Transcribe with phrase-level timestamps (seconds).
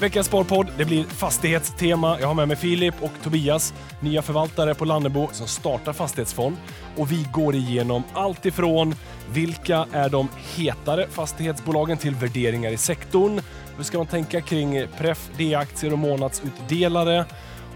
[0.00, 2.20] Veckans Sparpodd, det blir fastighetstema.
[2.20, 6.56] Jag har med mig Filip och Tobias, nya förvaltare på Lannebo som startar fastighetsfond.
[6.96, 8.94] Och vi går igenom allt ifrån
[9.32, 13.40] vilka är de hetare fastighetsbolagen till värderingar i sektorn.
[13.76, 17.24] Hur ska man tänka kring pref, D-aktier och månadsutdelare?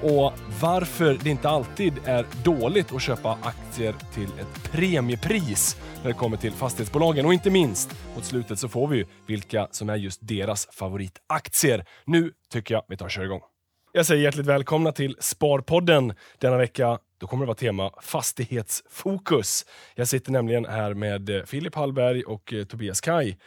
[0.02, 6.14] Och varför det inte alltid är dåligt att köpa aktier till ett premiepris när det
[6.14, 7.26] kommer till fastighetsbolagen.
[7.26, 11.84] Och inte minst, mot slutet så får vi ju vilka som är just deras favoritaktier.
[12.04, 13.40] Nu tycker jag vi tar och kör igång.
[13.92, 16.14] Jag säger hjärtligt välkomna till Sparpodden.
[16.38, 19.66] Denna vecka då kommer det vara tema fastighetsfokus.
[19.94, 23.38] Jag sitter nämligen här med eh, Filip Hallberg och eh, Tobias Kaj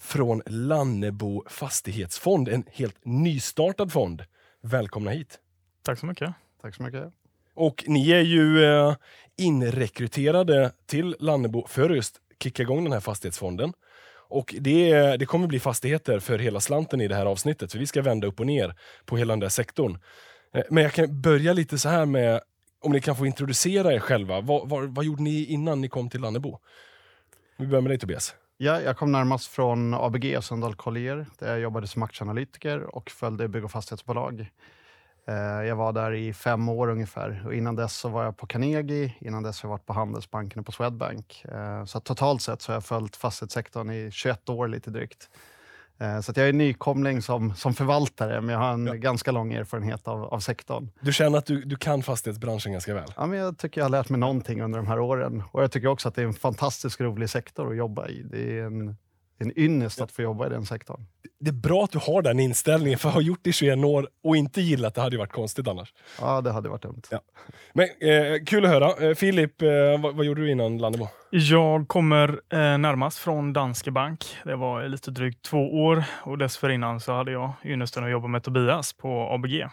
[0.00, 4.24] från Lannebo fastighetsfond, en helt nystartad fond.
[4.62, 5.38] Välkomna hit!
[5.82, 6.34] Tack så mycket.
[6.62, 7.12] Tack så mycket.
[7.54, 8.94] Och ni är ju eh,
[9.36, 13.72] inrekryterade till Lannebo för just kicka igång den här fastighetsfonden.
[14.28, 17.86] Och det, det kommer bli fastigheter för hela slanten i det här avsnittet, för vi
[17.86, 19.98] ska vända upp och ner på hela den där sektorn.
[20.54, 22.40] Eh, men jag kan börja lite så här med,
[22.80, 24.40] om ni kan få introducera er själva.
[24.40, 26.58] Vad, vad, vad gjorde ni innan ni kom till Lannebo?
[27.56, 28.34] Vi börjar med dig Tobias.
[28.56, 33.48] Ja, jag kom närmast från ABG Sundahl Collier där jag jobbade som aktieanalytiker och följde
[33.48, 34.50] bygg och fastighetsbolag.
[35.30, 37.42] Eh, jag var där i fem år ungefär.
[37.46, 40.60] Och innan dess så var jag på Carnegie, innan dess har jag varit på Handelsbanken
[40.60, 41.44] och på Swedbank.
[41.52, 45.28] Eh, så totalt sett så har jag följt fastighetssektorn i 21 år lite drygt.
[45.98, 48.94] Eh, så jag är nykomling som, som förvaltare, men jag har en ja.
[48.94, 50.90] ganska lång erfarenhet av, av sektorn.
[51.00, 53.12] Du känner att du, du kan fastighetsbranschen ganska väl?
[53.16, 55.42] Ja, men jag tycker jag har lärt mig någonting under de här åren.
[55.52, 58.22] Och jag tycker också att det är en fantastiskt rolig sektor att jobba i.
[58.22, 58.96] Det är en
[59.40, 61.06] en ynnest att få jobba i den sektorn.
[61.40, 63.78] Det är bra att du har den inställningen, för att ha gjort det i 21
[63.78, 65.92] år och inte gillat det hade ju varit konstigt annars.
[66.20, 67.02] Ja, det hade varit dumt.
[67.10, 67.20] Ja.
[67.72, 69.08] Men eh, kul att höra.
[69.08, 69.68] Eh, Filip, eh,
[70.00, 71.08] vad, vad, gjorde du innan Lannebo?
[71.30, 74.36] Jag kommer eh, närmast från Danske Bank.
[74.44, 78.42] Det var lite drygt två år och dessförinnan så hade jag ynnesten att jobba med
[78.42, 79.68] Tobias på ABG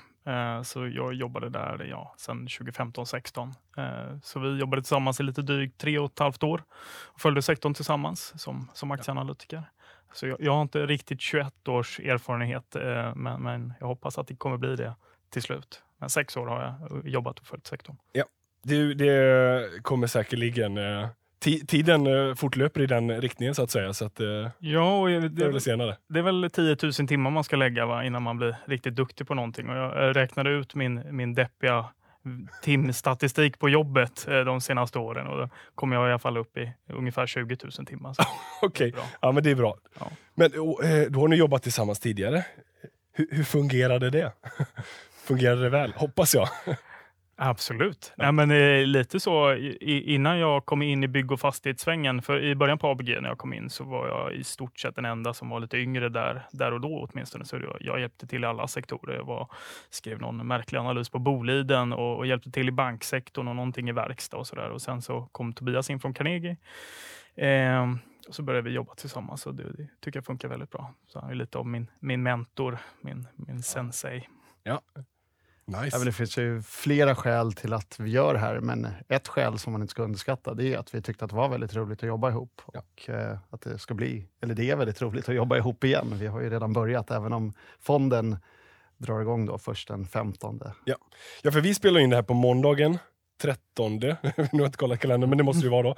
[0.63, 3.53] så jag jobbade där ja, sedan 2015-16.
[3.77, 6.63] Eh, så vi jobbade tillsammans i lite drygt tre och ett halvt år
[7.05, 9.63] och följde sektorn tillsammans som, som aktieanalytiker.
[10.13, 14.27] Så jag, jag har inte riktigt 21 års erfarenhet, eh, men, men jag hoppas att
[14.27, 14.95] det kommer bli det
[15.29, 15.83] till slut.
[15.97, 17.97] Men sex år har jag jobbat och följt sektorn.
[18.11, 18.25] Ja,
[18.63, 20.77] det, det kommer säkerligen
[21.39, 23.93] tiden uh, fortlöper i den riktningen så att säga.
[23.93, 25.97] Så att, uh, ja, och det, det, är väl senare.
[26.07, 29.27] det är väl 10 000 timmar man ska lägga va, innan man blir riktigt duktig
[29.27, 29.69] på någonting.
[29.69, 31.85] Och jag räknade ut min, min deppiga
[32.61, 36.73] timstatistik på jobbet de senaste åren och då kom jag i alla fall upp i
[36.93, 38.15] ungefär 20 000 timmar.
[38.61, 39.03] Okej, okay.
[39.21, 39.77] ja men det är bra.
[39.99, 40.11] Ja.
[40.35, 40.51] Men
[41.09, 42.45] då har ni jobbat tillsammans tidigare.
[43.13, 44.31] Hur, hur fungerade det?
[45.27, 45.93] fungerade det väl?
[45.95, 46.49] Hoppas jag.
[47.39, 48.13] Absolut.
[48.15, 48.31] Ja.
[48.31, 52.43] Nej, men, eh, lite så i, innan jag kom in i bygg och fastighetssvängen, för
[52.43, 55.05] i början på ABG när jag kom in så var jag i stort sett den
[55.05, 57.45] enda som var lite yngre där, där och då åtminstone.
[57.45, 59.15] Så jag, jag hjälpte till i alla sektorer.
[59.15, 59.47] Jag var,
[59.89, 63.91] skrev någon märklig analys på Boliden och, och hjälpte till i banksektorn och någonting i
[63.91, 64.69] verkstad och sådär.
[64.69, 66.57] Och sen så kom Tobias in från Carnegie.
[67.35, 67.91] Eh,
[68.27, 70.93] och så började vi jobba tillsammans och det, det tycker jag funkar väldigt bra.
[71.07, 74.27] Så han är lite av min, min mentor, min, min sensei.
[74.63, 74.81] Ja,
[75.67, 76.05] Nice.
[76.05, 79.73] det finns ju flera skäl till att vi gör det här, men ett skäl som
[79.73, 82.07] man inte ska underskatta det är att vi tyckte att det var väldigt roligt att
[82.07, 82.61] jobba ihop.
[82.73, 82.79] Ja.
[82.79, 86.07] Och eh, att det ska bli, eller det är väldigt roligt att jobba ihop igen.
[86.13, 88.37] Vi har ju redan börjat, även om fonden
[88.97, 90.61] drar igång då först den 15.
[90.85, 90.95] Ja,
[91.41, 92.97] ja för vi spelar in det här på måndagen
[93.41, 93.95] 13.
[93.99, 95.95] nu har jag inte kollat kalendern, men det måste det vara då.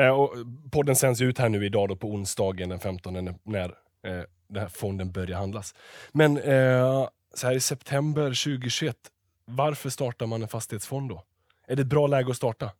[0.00, 0.34] Eh, och
[0.72, 3.64] podden sänds ut här nu idag då på onsdagen den 15 när
[4.06, 5.74] eh, den här fonden börjar handlas.
[6.12, 8.96] Men eh, så här i september 2021,
[9.44, 11.24] varför startar man en fastighetsfond då?
[11.66, 12.70] Är det ett bra läge att starta?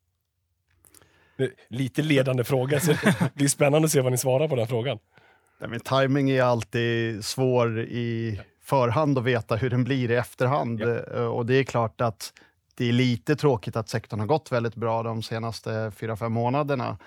[1.68, 4.98] Lite ledande fråga, så det blir spännande att se vad ni svarar på den frågan.
[5.60, 10.80] Ja, men timing är alltid svår i förhand att veta hur den blir i efterhand.
[10.80, 11.04] Ja.
[11.14, 12.32] Eh, och det är klart att
[12.74, 16.98] det är lite tråkigt att sektorn har gått väldigt bra de senaste fyra fem månaderna.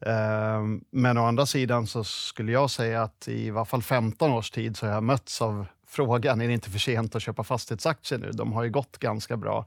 [0.00, 4.50] Eh, men å andra sidan så skulle jag säga att i varje fall 15 års
[4.50, 8.18] tid så har jag mötts av frågan, är det inte för sent att köpa fastighetsaktier
[8.18, 8.30] nu?
[8.30, 9.66] De har ju gått ganska bra.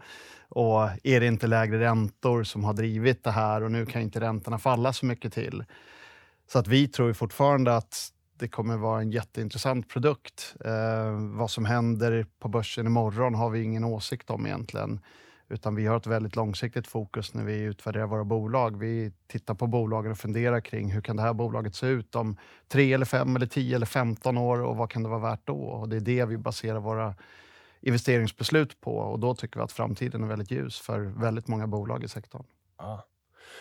[0.50, 4.19] Och är det inte lägre räntor som har drivit det här och nu kan inte
[4.19, 5.63] räntorna falla så mycket till?
[6.51, 10.56] Så att vi tror fortfarande att det kommer vara en jätteintressant produkt.
[10.65, 15.00] Eh, vad som händer på börsen imorgon har vi ingen åsikt om egentligen.
[15.51, 18.80] Utan vi har ett väldigt långsiktigt fokus när vi utvärderar våra bolag.
[18.80, 22.38] Vi tittar på bolagen och funderar kring hur kan det här bolaget se ut om
[22.68, 25.57] tre, eller fem, eller tio eller femton år och vad kan det vara värt då?
[25.57, 27.15] Och det är det vi baserar våra
[27.81, 32.03] investeringsbeslut på och då tycker vi att framtiden är väldigt ljus för väldigt många bolag
[32.03, 32.44] i sektorn.
[32.75, 32.98] Ah.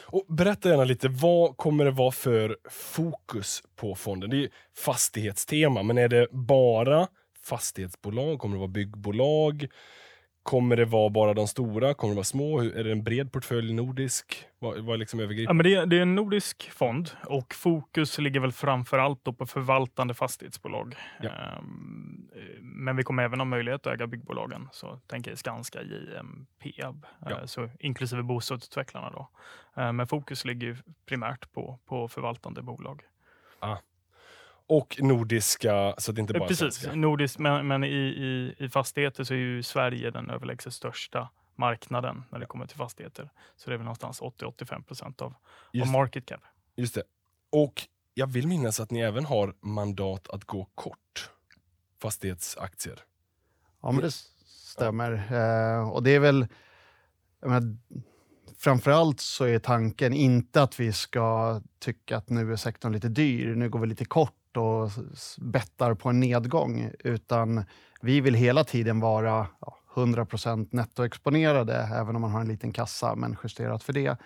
[0.06, 4.30] Och berätta gärna lite, vad kommer det vara för fokus på fonden?
[4.30, 7.08] Det är fastighetstema, men är det bara
[7.42, 8.38] fastighetsbolag?
[8.38, 9.68] Kommer det vara byggbolag?
[10.50, 11.94] Kommer det vara bara de stora?
[11.94, 12.60] Kommer det vara små?
[12.60, 14.44] Är det en bred portfölj, nordisk?
[14.58, 15.50] Vad, vad liksom övergripande?
[15.50, 19.24] Ja, men det, är, det är en nordisk fond och fokus ligger väl framför allt
[19.38, 20.94] på förvaltande fastighetsbolag.
[21.22, 21.30] Ja.
[21.30, 22.30] Ehm,
[22.60, 24.68] men vi kommer även ha möjlighet att äga byggbolagen.
[24.72, 27.30] Så tänker jag Skanska, JM, Peab, Ja.
[27.30, 29.10] eh, så inklusive bostadsutvecklarna.
[29.10, 29.28] Då.
[29.82, 33.02] Eh, men fokus ligger primärt på, på förvaltande bolag.
[34.70, 36.94] Och nordiska, så att det inte bara är Precis, svenska.
[36.94, 42.24] nordiskt, men, men i, i, i fastigheter så är ju Sverige den överlägset största marknaden
[42.30, 43.30] när det kommer till fastigheter.
[43.56, 45.34] Så det är väl någonstans 80-85 procent av,
[45.82, 46.40] av market cap.
[46.76, 47.02] just det.
[47.52, 47.82] Och
[48.14, 51.30] jag vill minnas att ni även har mandat att gå kort
[52.02, 53.00] fastighetsaktier.
[53.82, 54.10] Ja, men det
[54.46, 55.12] stämmer.
[55.12, 56.46] Eh, och det är väl...
[57.40, 57.76] Jag menar,
[58.58, 63.54] framförallt så är tanken inte att vi ska tycka att nu är sektorn lite dyr,
[63.54, 67.64] nu går vi lite kort och s- bettar på en nedgång, utan
[68.00, 73.14] vi vill hela tiden vara ja, 100% nettoexponerade, även om man har en liten kassa,
[73.14, 74.16] men justerat för det.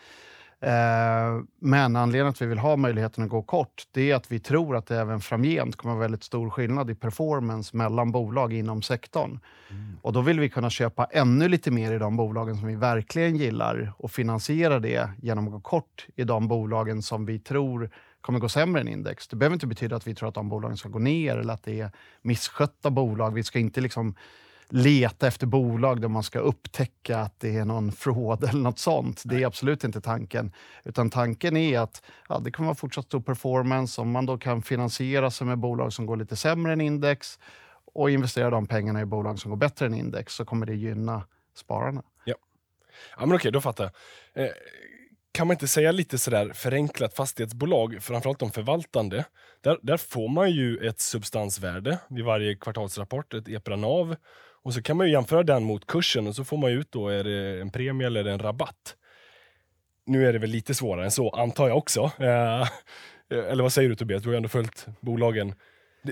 [0.61, 4.41] Eh, Men anledningen att vi vill ha möjligheten att gå kort, det är att vi
[4.41, 8.53] tror att det även framgent kommer att vara väldigt stor skillnad i performance mellan bolag
[8.53, 9.41] inom sektorn.
[10.03, 13.37] Och då vill vi kunna köpa ännu lite mer i de bolagen som vi verkligen
[13.37, 17.91] gillar och finansiera det genom att gå kort i de bolagen som vi tror
[18.25, 19.29] kommer gå sämre än index.
[19.29, 21.63] Det behöver inte betyda att vi tror att de bolagen ska gå ner eller att
[21.63, 21.91] det är
[22.23, 23.35] misskötta bolag.
[23.35, 24.15] Vi ska inte liksom
[24.69, 29.23] leta efter bolag där man ska upptäcka att det är någon fraud eller något sånt.
[29.25, 30.53] Det är absolut inte tanken.
[30.85, 34.63] Utan tanken är att ja, det kommer vara fortsatt stor performance om man då kan
[34.63, 37.39] finansiera sig med bolag som går lite sämre än index
[37.95, 41.25] och investera de pengarna i bolag som går bättre än index så kommer det gynna
[41.57, 42.03] spararna.
[43.19, 43.91] Ja, men okej, då fattar
[44.35, 44.45] jag.
[44.45, 44.53] Eh,
[45.35, 49.25] kan man inte säga lite sådär förenklat fastighetsbolag, framförallt de förvaltande,
[49.61, 54.17] där, där får man ju ett substansvärde vid varje kvartalsrapport, ett EPRA-NAV.
[54.63, 56.93] Och så kan man ju jämföra den mot kursen och så får man ju ut
[56.93, 58.97] då, är det en premie eller en rabatt?
[60.07, 62.11] Nu är det väl lite svårare än så, antar jag också.
[62.19, 62.67] Eh, eh
[63.31, 64.23] eller vad säger du Tobias?
[64.23, 65.55] Du har ju ändå följt bolagen.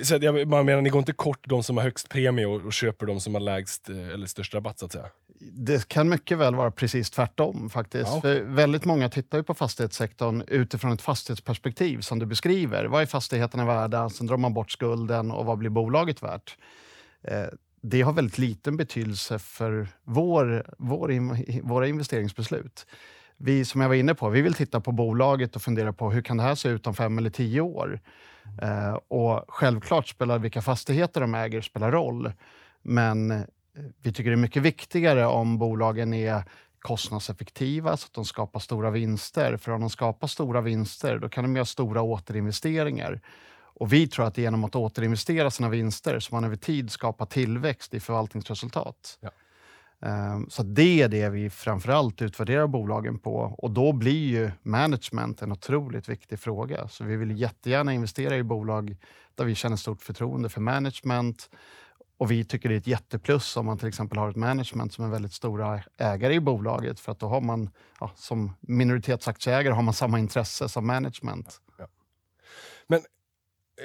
[0.03, 2.73] Så jag man menar, ni går inte kort de som har högst premie och, och
[2.73, 5.07] köper de som har lägst eh, eller störst rabatt så att säga?
[5.53, 7.71] Det kan mycket väl vara precis tvärtom.
[7.71, 8.11] faktiskt.
[8.15, 8.21] Ja.
[8.21, 12.85] För väldigt många tittar ju på fastighetssektorn utifrån ett fastighetsperspektiv som du beskriver.
[12.85, 14.11] Vad är fastigheterna värda?
[14.11, 16.57] Sen drar man bort skulden och vad blir bolaget värt?
[17.23, 17.45] Eh,
[17.83, 22.87] det har väldigt liten betydelse för vår, vår, in- våra investeringsbeslut.
[23.37, 26.23] Vi, som jag var inne på, vi vill titta på bolaget och fundera på hur
[26.23, 28.01] kan det här se ut om fem eller tio år?
[28.63, 32.33] Eh, och självklart spelar vilka fastigheter de äger spelar roll.
[32.83, 33.41] Men eh,
[34.03, 36.43] vi tycker det är mycket viktigare om bolagen är
[36.79, 39.57] kostnadseffektiva så att de skapar stora vinster.
[39.57, 43.21] För om de skapar stora vinster då kan de göra stora återinvesteringar.
[43.75, 46.91] Och vi tror att det är genom att återinvestera sina vinster som man över tid
[46.91, 49.19] skapar tillväxt i förvaltningsresultat.
[49.21, 49.31] Ja.
[50.03, 55.43] Ehm, så det är det vi framförallt utvärderar bolagen på och då blir ju management
[55.43, 56.89] en otroligt viktig fråga.
[56.89, 58.97] Så vi vill jättegärna investera i bolag
[59.35, 61.51] där vi känner stort förtroende för management
[62.19, 65.05] och vi tycker det är ett jätteplus om man till exempel har ett management som
[65.05, 67.71] är väldigt stora ägare i bolaget för att då har man
[68.01, 71.61] ja, som minoritetsaktieägare har man samma intresse som management.
[71.79, 71.87] Eh,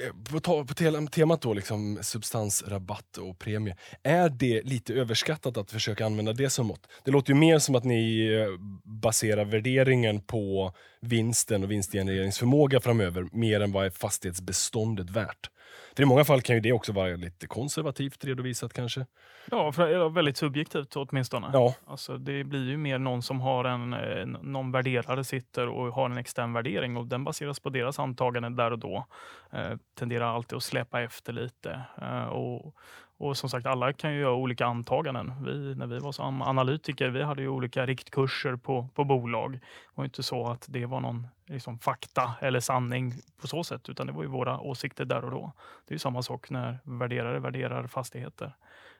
[0.04, 0.74] Eh, på, ta, på
[1.10, 3.76] temat då, liksom substansrabatt och premie.
[4.02, 6.86] Är det lite överskattat att försöka använda det som mått?
[7.04, 8.46] Det låter ju mer som att ni eh,
[8.84, 15.50] baserar värderingen på vinsten och vinstgenereringsförmåga framöver, mer än vad är fastighetsbeståndet värt?
[15.98, 19.06] För i många fall kan ju det också vara lite konservativt redovisat kanske.
[19.50, 21.50] Ja, för, väldigt subjektivt åtminstone.
[21.52, 25.92] Ja, Alltså, det blir ju mer någon som har en, eh, någon värderare sitter och
[25.94, 29.06] har en extern värdering och den baseras på deras antaganden där och då.
[29.52, 31.80] Eh, tenderar alltid att släpa efter lite.
[32.02, 32.74] Eh, och,
[33.18, 35.32] och som sagt, alla kan ju göra olika antaganden.
[35.44, 39.52] Vi, när vi var som analytiker, vi hade ju olika riktkurser på, på bolag.
[39.52, 39.60] Det
[39.94, 44.06] var inte så att det var någon liksom, fakta eller sanning på så sätt, utan
[44.06, 45.52] det var ju våra åsikter där och då.
[45.86, 48.52] Det är ju samma sak när värderare värderar fastigheter.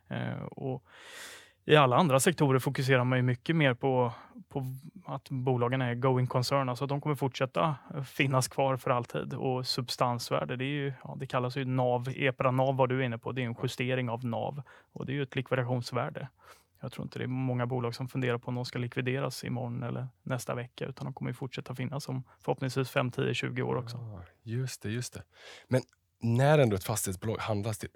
[0.09, 0.85] Eh, och
[1.69, 4.13] i alla andra sektorer fokuserar man ju mycket mer på,
[4.49, 4.65] på
[5.07, 9.35] att bolagen är going concern, alltså att de kommer fortsätta finnas kvar för alltid.
[9.35, 13.19] Och substansvärde, det, är ju, ja, det kallas ju NAV, EPRA-NAV vad du är inne
[13.19, 16.29] på, det är en justering av NAV och det är ju ett likvidationsvärde.
[16.81, 19.83] Jag tror inte det är många bolag som funderar på om de ska likvideras imorgon
[19.83, 23.77] eller nästa vecka, utan de kommer ju fortsätta finnas om förhoppningsvis 5, 10, 20 år
[23.77, 23.97] också.
[23.97, 25.23] Ah, just det, just det.
[25.69, 25.83] Men
[26.21, 27.91] när ändå ett fastighetsbolag handlas till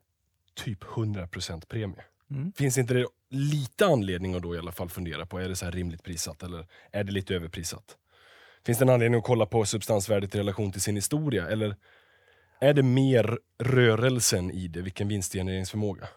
[0.55, 2.52] typ 100% premie, Mm.
[2.52, 5.65] finns inte det lite anledning att då i alla fall fundera på, är det så
[5.65, 7.97] här rimligt prissatt eller är det lite överprissatt?
[8.67, 11.49] Finns det en anledning att kolla på substansvärdet i relation till sin historia?
[11.49, 11.77] Eller
[12.61, 16.09] Är det mer rörelsen i det, vilken vinstgenereringsförmåga?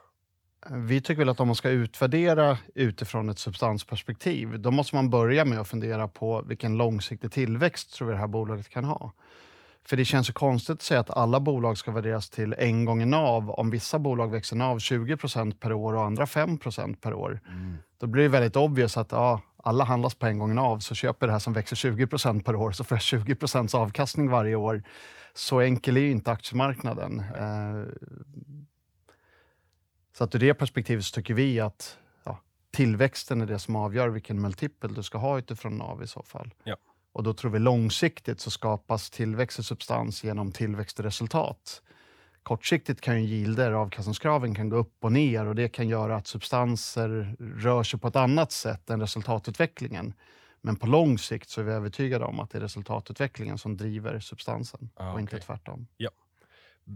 [0.69, 5.45] Vi tycker väl att om man ska utvärdera utifrån ett substansperspektiv, då måste man börja
[5.45, 9.13] med att fundera på vilken långsiktig tillväxt tror vi det här bolaget kan ha.
[9.85, 13.01] För det känns ju konstigt att säga att alla bolag ska värderas till en gång
[13.01, 17.39] i NAV om vissa bolag växer NAV 20% per år och andra 5% per år.
[17.47, 17.77] Mm.
[17.97, 20.95] Då blir det väldigt obvious att ja, alla handlas på en gång i NAV, så
[20.95, 24.83] köper det här som växer 20% per år så får jag 20% avkastning varje år.
[25.33, 27.19] Så enkel är ju inte aktiemarknaden.
[27.19, 27.93] Eh,
[30.17, 32.39] så att ur det perspektivet så tycker vi att ja,
[32.71, 36.53] tillväxten är det som avgör vilken multipel du ska ha utifrån NAV i så fall.
[36.63, 36.75] Ja.
[37.15, 41.81] Och då tror vi långsiktigt så skapas tillväxt och substans genom tillväxt och resultat.
[42.43, 46.27] Kortsiktigt kan ju yielder, avkastningskraven, kan gå upp och ner och det kan göra att
[46.27, 50.13] substanser rör sig på ett annat sätt än resultatutvecklingen.
[50.61, 54.19] Men på lång sikt så är vi övertygade om att det är resultatutvecklingen som driver
[54.19, 55.21] substansen ah, och okay.
[55.21, 55.87] inte tvärtom.
[55.97, 56.09] Ja.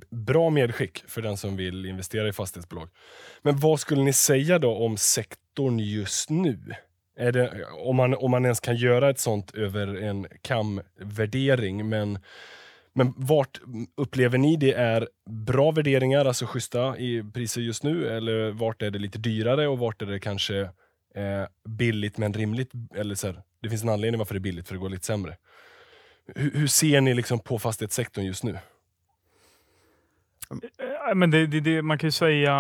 [0.10, 2.90] Bra medskick för den som vill investera i fastighetsbolag.
[3.42, 6.76] Men vad skulle ni säga då om sektorn just nu?
[7.20, 11.90] Är det, om, man, om man ens kan göra ett sånt över en kamvärdering.
[11.90, 12.20] Men,
[12.94, 13.60] men vart
[13.98, 18.10] upplever ni det är bra värderingar, alltså schyssta i priser just nu?
[18.10, 20.60] Eller vart är det lite dyrare och vart är det kanske
[21.16, 22.72] eh, billigt men rimligt?
[22.96, 25.06] Eller så här, det finns en anledning varför det är billigt, för det går lite
[25.06, 25.38] sämre.
[26.36, 28.58] Hur, hur ser ni liksom på fastighetssektorn just nu?
[31.16, 32.54] Men det, det, det, man kan ju säga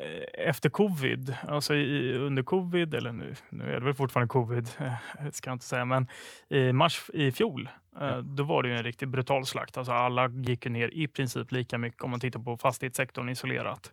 [0.00, 4.68] eh, efter covid, alltså i, under covid, eller nu, nu är det väl fortfarande covid,
[5.32, 6.06] ska jag inte säga, men
[6.48, 7.68] i mars i fjol
[8.00, 9.76] Eh, då var det ju en riktigt brutal slakt.
[9.76, 13.92] Alltså alla gick ner i princip lika mycket om man tittar på fastighetssektorn isolerat.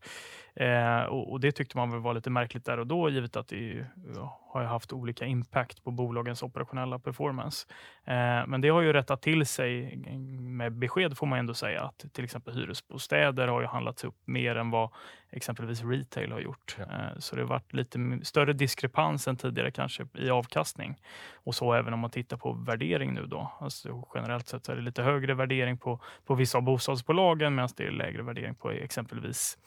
[0.59, 3.47] Eh, och, och, Det tyckte man väl var lite märkligt där och då, givet att
[3.47, 3.85] det
[4.15, 7.67] ja, har haft olika impact på bolagens operationella performance.
[8.03, 9.97] Eh, men det har ju rättat till sig
[10.39, 14.55] med besked, får man ändå säga, att till exempel hyresbostäder har ju handlats upp mer
[14.55, 14.89] än vad
[15.29, 16.77] exempelvis retail har gjort.
[16.79, 16.83] Ja.
[16.83, 20.97] Eh, så det har varit lite större diskrepans än tidigare kanske i avkastning.
[21.33, 23.51] Och så även om man tittar på värdering nu då.
[23.59, 27.83] Alltså generellt sett är det lite högre värdering på, på vissa av bostadsbolagen medan det
[27.83, 29.57] är lägre värdering på exempelvis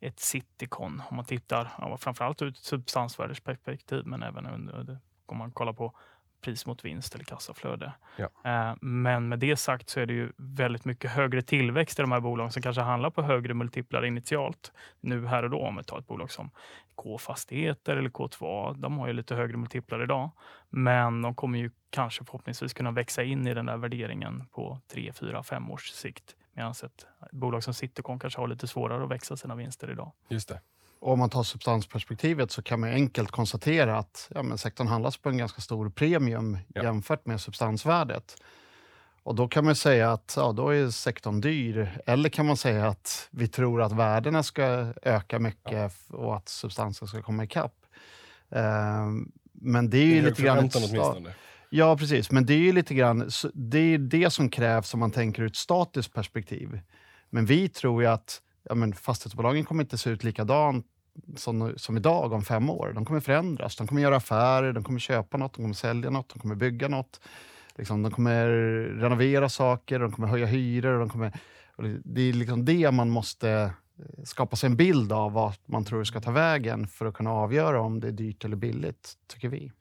[0.00, 1.02] ett Citycon.
[1.10, 5.92] Om man tittar ja, framförallt ur ett substansvärdesperspektiv men även under, om man kollar på
[6.40, 7.92] pris mot vinst eller kassaflöde.
[8.16, 8.28] Ja.
[8.44, 12.12] Eh, men med det sagt så är det ju väldigt mycket högre tillväxt i de
[12.12, 15.60] här bolagen som kanske handlar på högre multiplar initialt nu här och då.
[15.60, 16.50] Om vi tar ett bolag som
[16.94, 18.74] K-fastigheter eller K2A.
[18.74, 20.30] De har ju lite högre multiplar idag,
[20.70, 25.12] men de kommer ju kanske förhoppningsvis kunna växa in i den där värderingen på 3,
[25.12, 26.36] 4, 5 års sikt.
[26.56, 30.12] Medan ett bolag som Citycon kanske har lite svårare att växa sina vinster idag.
[30.28, 30.60] Just det.
[30.98, 35.16] Och om man tar substansperspektivet så kan man enkelt konstatera att ja, men sektorn handlas
[35.16, 36.82] på en ganska stor premium ja.
[36.82, 38.36] jämfört med substansvärdet.
[39.22, 41.98] Och då kan man säga att ja, då är sektorn dyr.
[42.06, 46.16] Eller kan man säga att vi tror att värdena ska öka mycket ja.
[46.16, 47.74] och att substansen ska komma ikapp.
[48.56, 48.60] Uh,
[49.52, 50.64] men det är ju lite grann...
[50.64, 50.72] Ett,
[51.70, 52.30] ja, precis.
[52.30, 55.46] Men det är ju lite grann det, är det som krävs om man tänker ur
[55.46, 56.80] ett statiskt perspektiv.
[57.30, 60.86] Men vi tror ju att ja, men fastighetsbolagen kommer inte se ut likadant
[61.36, 62.92] som, som idag om fem år.
[62.94, 63.76] De kommer förändras.
[63.76, 66.88] De kommer göra affärer, de kommer köpa något, de kommer sälja något, de kommer bygga
[66.88, 67.20] något.
[67.76, 68.48] Liksom, de kommer
[69.00, 70.98] renovera saker, de kommer höja hyror.
[70.98, 71.32] De kommer,
[72.04, 76.04] det är liksom det man måste eh, skapa sig en bild av vad man tror
[76.04, 79.72] ska ta vägen för att kunna avgöra om det är dyrt eller billigt, tycker vi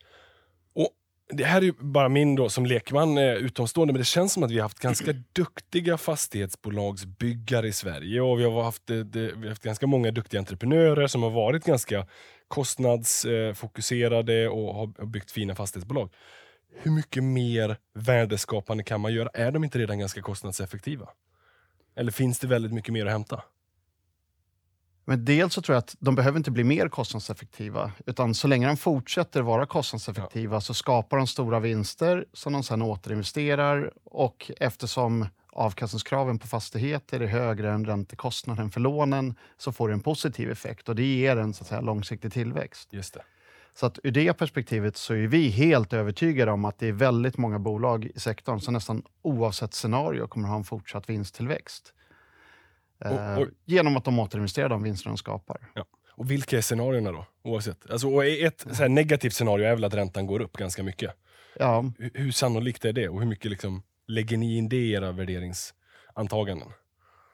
[1.30, 4.44] det här är ju bara min då som lekman eh, utomstående, men det känns som
[4.44, 9.20] att vi har haft ganska duktiga fastighetsbolagsbyggare i Sverige och vi har haft, det, det,
[9.20, 12.08] vi har haft ganska många duktiga entreprenörer som har varit ganska
[12.48, 16.10] kostnadsfokuserade och har byggt fina fastighetsbolag.
[16.82, 19.30] Hur mycket mer värdeskapande kan man göra?
[19.34, 21.10] Är de inte redan ganska kostnadseffektiva?
[21.96, 23.44] Eller finns det väldigt mycket mer att hämta?
[25.06, 28.68] Men dels så tror jag att de behöver inte bli mer kostnadseffektiva, utan så länge
[28.68, 30.62] de fortsätter vara kostnadseffektiva ja.
[30.62, 37.28] så skapar de stora vinster som de sedan återinvesterar och eftersom avkastningskraven på fastigheter är
[37.28, 41.54] högre än räntekostnaden för lånen så får det en positiv effekt och det ger en
[41.54, 42.94] så att säga, långsiktig tillväxt.
[42.94, 43.22] Just det.
[43.74, 47.38] Så att ur det perspektivet så är vi helt övertygade om att det är väldigt
[47.38, 51.94] många bolag i sektorn som nästan oavsett scenario kommer att ha en fortsatt vinsttillväxt.
[53.00, 55.58] Och, och, eh, genom att de återinvesterar de vinster de skapar.
[55.74, 55.86] Ja.
[56.18, 57.26] Och vilka är scenarierna då?
[57.44, 57.92] Oavsett.
[57.92, 61.12] Alltså, ett så negativt scenario är väl att räntan går upp ganska mycket.
[61.60, 61.86] Ja.
[61.98, 65.12] Hur, hur sannolikt är det och hur mycket liksom, lägger ni in det i era
[65.12, 66.70] värderingsantaganden?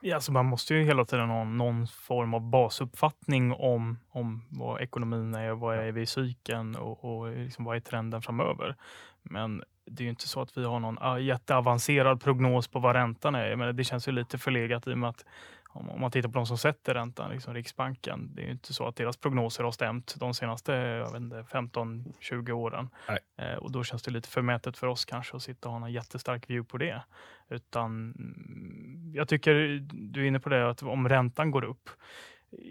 [0.04, 4.82] Ja, alltså man måste ju hela tiden ha någon form av basuppfattning om, om vad
[4.82, 8.76] ekonomin är, vad är vi i cykeln och, och liksom vad är trenden framöver.
[9.24, 12.96] Men det är ju inte så att vi har någon ah, jätteavancerad prognos på vad
[12.96, 13.56] räntan är.
[13.56, 15.26] Men det känns ju lite förlegat i och med att
[15.74, 18.88] om man tittar på de som sätter räntan, liksom Riksbanken, det är ju inte så
[18.88, 22.90] att deras prognoser har stämt de senaste 15-20 åren.
[23.38, 25.94] Eh, och då känns det lite förmätet för oss kanske att sitta och ha en
[25.94, 27.02] jättestark view på det.
[27.50, 31.90] Utan mm, jag tycker, du är inne på det, att om räntan går upp,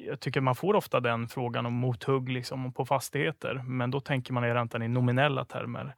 [0.07, 4.33] jag tycker man får ofta den frågan om mothugg liksom, på fastigheter, men då tänker
[4.33, 5.95] man i räntan i nominella termer.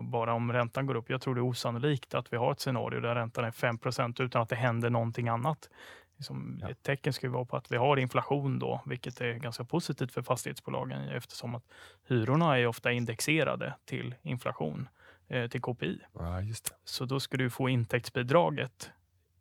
[0.00, 1.10] Bara om räntan går upp.
[1.10, 4.42] Jag tror det är osannolikt att vi har ett scenario där räntan är 5% utan
[4.42, 5.70] att det händer någonting annat.
[6.16, 6.70] Liksom, ja.
[6.70, 10.22] Ett tecken ska vara på att vi har inflation då, vilket är ganska positivt för
[10.22, 11.64] fastighetsbolagen eftersom att
[12.08, 14.88] hyrorna är ofta indexerade till inflation,
[15.28, 16.00] eh, till KPI.
[16.12, 16.42] Ja,
[16.84, 18.90] Så då ska du få intäktsbidraget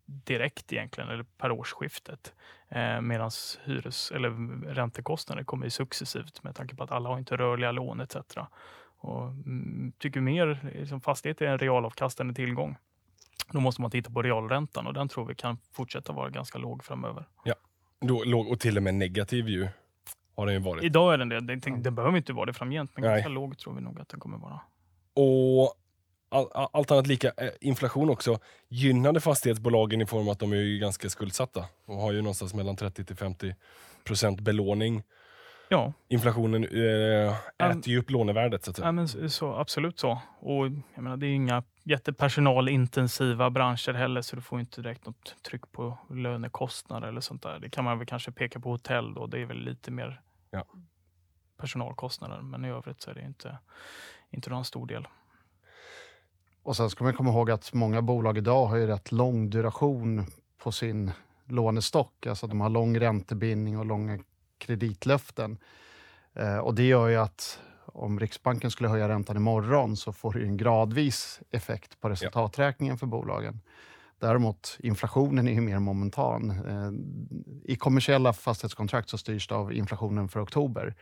[0.05, 2.33] direkt egentligen, eller per årsskiftet.
[2.69, 3.31] Eh, Medan
[3.63, 4.29] hyres eller
[4.73, 8.15] räntekostnader kommer successivt med tanke på att alla har inte rörliga lån etc.
[9.05, 12.77] Och, mm, tycker mer liksom, fastighet är en realavkastande tillgång.
[13.51, 16.83] Då måste man titta på realräntan och den tror vi kan fortsätta vara ganska låg
[16.83, 17.25] framöver.
[17.43, 17.55] Ja,
[18.01, 19.67] då, låg och till och med negativ ju
[20.35, 20.83] har den ju varit.
[20.83, 21.39] Idag är den det.
[21.39, 23.13] Den, den, den behöver inte vara det framgent, men Nej.
[23.13, 24.61] ganska låg tror vi nog att den kommer vara.
[25.13, 25.75] Och
[26.29, 30.79] all, allt annat lika, eh, inflation också gynnade fastighetsbolagen i form av att de är
[30.79, 33.55] ganska skuldsatta och har ju någonstans mellan 30 till 50
[34.03, 35.03] procent belåning.
[35.69, 35.93] Ja.
[36.07, 38.63] Inflationen äh, äter ju upp lånevärdet.
[38.63, 38.87] Så, att säga.
[38.87, 40.21] Ja, men så, absolut så.
[40.39, 45.35] Och jag menar, det är inga jättepersonalintensiva branscher heller, så du får inte direkt något
[45.43, 47.59] tryck på lönekostnader eller sånt där.
[47.59, 49.27] Det kan man väl kanske peka på hotell då.
[49.27, 50.65] Det är väl lite mer ja.
[51.57, 53.57] personalkostnader, men i övrigt så är det inte,
[54.31, 55.07] inte någon stor del.
[56.63, 60.25] Och sen ska man komma ihåg att många bolag idag har ju rätt lång duration
[60.57, 61.11] på sin
[61.45, 62.25] lånestock.
[62.25, 64.19] Alltså de har lång räntebindning och långa
[64.57, 65.57] kreditlöften.
[66.33, 70.43] Eh, och det gör ju att om Riksbanken skulle höja räntan imorgon så får det
[70.43, 73.61] en gradvis effekt på resultaträkningen för bolagen.
[74.19, 76.49] Däremot inflationen är ju mer momentan.
[76.51, 76.91] Eh,
[77.73, 80.95] I kommersiella fastighetskontrakt så styrs det av inflationen för oktober.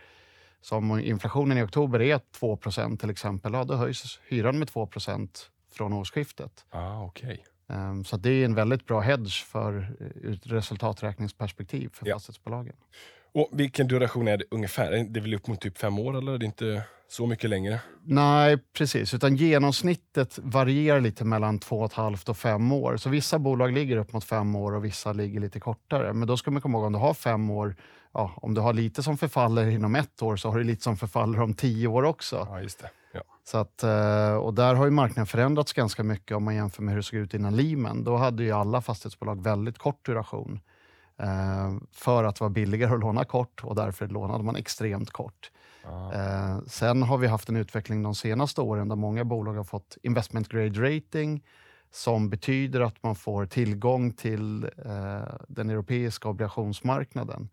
[0.61, 5.49] Så om inflationen i oktober är 2% till exempel, ja, då höjs hyran med 2%
[5.71, 6.65] från årsskiftet.
[6.69, 7.37] Ah, okay.
[7.67, 12.15] Ehm, så det är en väldigt bra hedge för, ur ett resultaträkningsperspektiv för ja.
[12.15, 12.75] fastighetsbolagen.
[13.33, 14.91] Och vilken duration är det ungefär?
[14.91, 17.79] Det är väl upp mot typ fem år eller är det inte så mycket längre?
[18.03, 19.13] Nej, precis.
[19.13, 22.97] Utan genomsnittet varierar lite mellan två och ett halvt och fem år.
[22.97, 26.13] Så vissa bolag ligger upp mot fem år och vissa ligger lite kortare.
[26.13, 27.75] Men då ska man komma ihåg om du har fem år,
[28.13, 30.97] ja, om du har lite som förfaller inom ett år så har du lite som
[30.97, 32.47] förfaller om tio år också.
[32.49, 32.89] Ja, just det.
[33.13, 33.21] Ja.
[33.43, 36.91] Så att, eh, och där har ju marknaden förändrats ganska mycket om man jämför med
[36.93, 38.03] hur det såg ut innan Lehman.
[38.03, 40.59] Då hade ju alla fastighetsbolag väldigt kort duration
[41.91, 45.51] för att vara billigare att låna kort och därför lånade man extremt kort.
[46.13, 49.97] Eh, sen har vi haft en utveckling de senaste åren där många bolag har fått
[50.01, 51.43] investment grade rating
[51.91, 57.49] som betyder att man får tillgång till eh, den europeiska obligationsmarknaden.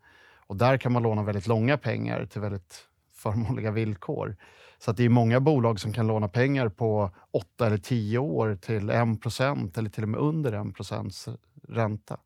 [0.47, 4.35] Och där kan man låna väldigt långa pengar till väldigt förmånliga villkor.
[4.79, 8.91] Så det är många bolag som kan låna pengar på 8 eller 10 år till
[8.91, 12.17] 1% eller till och med under 1% ränta.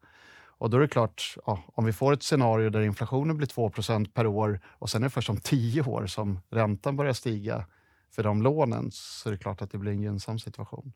[0.58, 4.12] Och då är det klart, ja, om vi får ett scenario där inflationen blir 2%
[4.14, 7.66] per år och sen är det först om 10 år som räntan börjar stiga
[8.16, 10.94] för de lånen så är det klart att det blir en gynnsam situation.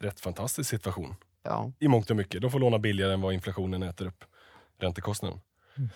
[0.00, 1.72] Rätt fantastisk situation ja.
[1.78, 2.42] i mångt och mycket.
[2.42, 4.24] De får låna billigare än vad inflationen äter upp
[4.78, 5.40] räntekostnaden.
[5.76, 5.90] Mm.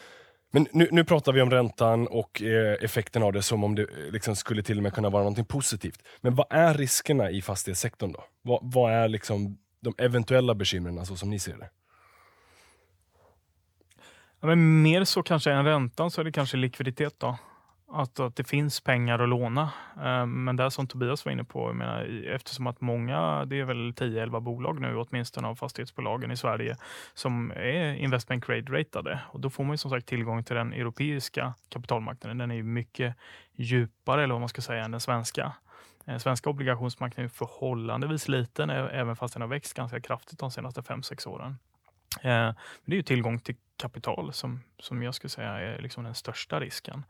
[0.51, 3.83] Men nu, nu, pratar vi om räntan och eh, effekten av det som om det
[3.83, 6.03] eh, liksom skulle till och med kunna vara något positivt.
[6.21, 8.25] Men vad är riskerna i fastighetssektorn då?
[8.43, 11.71] Vad, vad är liksom de eventuella bekymren, så som ni ser det?
[14.41, 17.39] Ja, men mer så kanske än räntan så är det kanske likviditet då.
[17.91, 19.71] Att, att det finns pengar att låna.
[20.05, 23.65] Eh, men det som Tobias var inne på, jag menar, eftersom att många, det är
[23.65, 26.77] väl 10-11 bolag nu åtminstone av fastighetsbolagen i Sverige
[27.15, 29.21] som är investment grade-ratade.
[29.27, 32.39] Och då får man ju som sagt tillgång till den europeiska kapitalmarknaden.
[32.39, 33.17] Den är ju mycket
[33.53, 35.53] djupare, eller vad man ska säga, än den svenska.
[36.05, 40.81] Den svenska obligationsmarknaden är förhållandevis liten, även fast den har växt ganska kraftigt de senaste
[40.81, 41.57] 5-6 åren.
[42.17, 46.05] Eh, men det är ju tillgång till kapital som, som jag skulle säga är liksom
[46.05, 47.05] den största risken.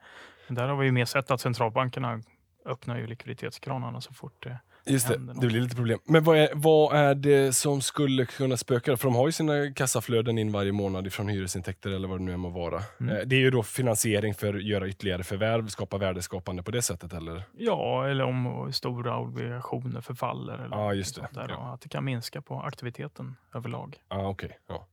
[0.48, 2.22] Där har vi ju mer sett att centralbankerna
[2.64, 4.58] öppnar ju likviditetskranarna så fort det
[4.88, 5.98] Just det, det blir lite problem.
[6.04, 8.96] Men vad är, vad är det som skulle kunna spöka?
[8.96, 12.36] För de har ju sina kassaflöden in varje månad från hyresintäkter eller vad det nu
[12.36, 12.82] må vara.
[13.00, 13.16] Mm.
[13.16, 16.82] Eh, det är ju då finansiering för att göra ytterligare förvärv, skapa värdeskapande på det
[16.82, 17.42] sättet eller?
[17.56, 20.58] Ja, eller om stora obligationer förfaller.
[20.58, 21.28] Eller ja, just det.
[21.32, 21.74] Där, ja.
[21.74, 23.96] Att det kan minska på aktiviteten överlag.
[24.08, 24.50] Ja, okay.
[24.68, 24.86] ja.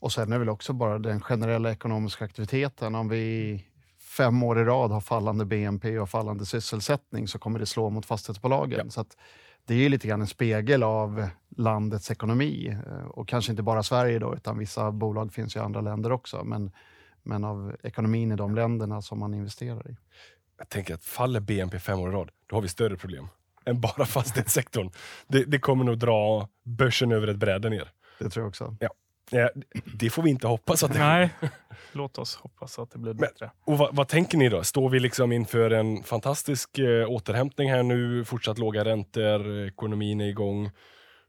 [0.00, 2.94] Och sen är väl också bara den generella ekonomiska aktiviteten.
[2.94, 3.64] Om vi
[4.16, 8.06] fem år i rad har fallande BNP och fallande sysselsättning så kommer det slå mot
[8.06, 8.80] fastighetsbolagen.
[8.84, 8.90] Ja.
[8.90, 9.04] Så
[9.66, 12.76] det är lite grann en spegel av landets ekonomi.
[12.86, 16.44] Eh, och kanske inte bara Sverige då, utan vissa bolag finns i andra länder också.
[16.44, 16.70] Men,
[17.22, 19.96] men av ekonomin i de länderna som man investerar i.
[20.58, 23.28] Jag tänker att faller BNP fem år i rad, då har vi större problem
[23.64, 24.90] än bara fastighetssektorn.
[25.26, 27.90] det, det kommer nog dra börsen över ett bräde ner.
[28.18, 28.76] Det tror jag också.
[28.80, 28.90] Ja.
[29.94, 31.30] Det får vi inte hoppas att det Nej,
[31.92, 33.50] låt oss hoppas att det blir bättre.
[33.66, 34.64] Men, och vad, vad, tänker ni då?
[34.64, 38.24] Står vi liksom inför en fantastisk eh, återhämtning här nu?
[38.24, 40.70] Fortsatt låga räntor, ekonomin är igång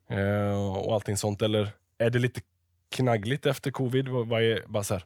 [0.09, 1.41] eh, och allting sånt.
[1.41, 2.41] Eller är det lite
[2.91, 4.07] knaggligt efter covid?
[4.07, 5.03] Vad, vad är bara så här,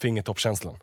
[0.00, 0.76] fingertoppskänslan?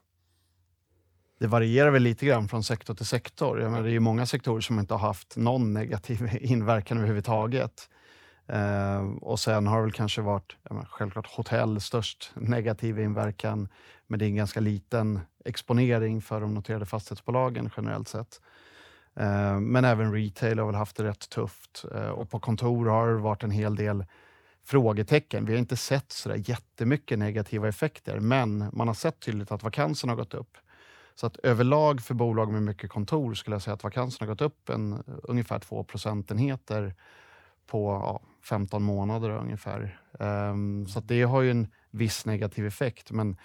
[1.40, 3.62] Det varierar väl lite grann från sektor till sektor.
[3.62, 7.90] Jag menar, det är många sektorer som inte har haft någon negativ inverkan överhuvudtaget.
[8.48, 13.70] Eh, och sen har det väl kanske varit, menar, självklart hotell störst negativ inverkan,
[14.08, 18.42] men det är en ganska liten exponering för de noterade fastighetsbolagen generellt sett.
[19.16, 23.08] Eh, men även retail har väl haft det rätt tufft eh, och på kontor har
[23.08, 24.06] det varit en hel del
[24.64, 25.46] frågetecken.
[25.46, 29.64] Vi har inte sett så där jättemycket negativa effekter, men man har sett tydligt att
[29.64, 30.58] vakansen har gått upp.
[31.16, 34.42] Så att överlag för bolag med mycket kontor skulle jag säga att vakansen har gått
[34.42, 36.96] upp en, ungefär 2 procentenheter
[37.68, 40.00] på ja, 15 månader ungefär.
[40.20, 43.12] Um, så det har ju en viss negativ effekt.
[43.12, 43.38] Men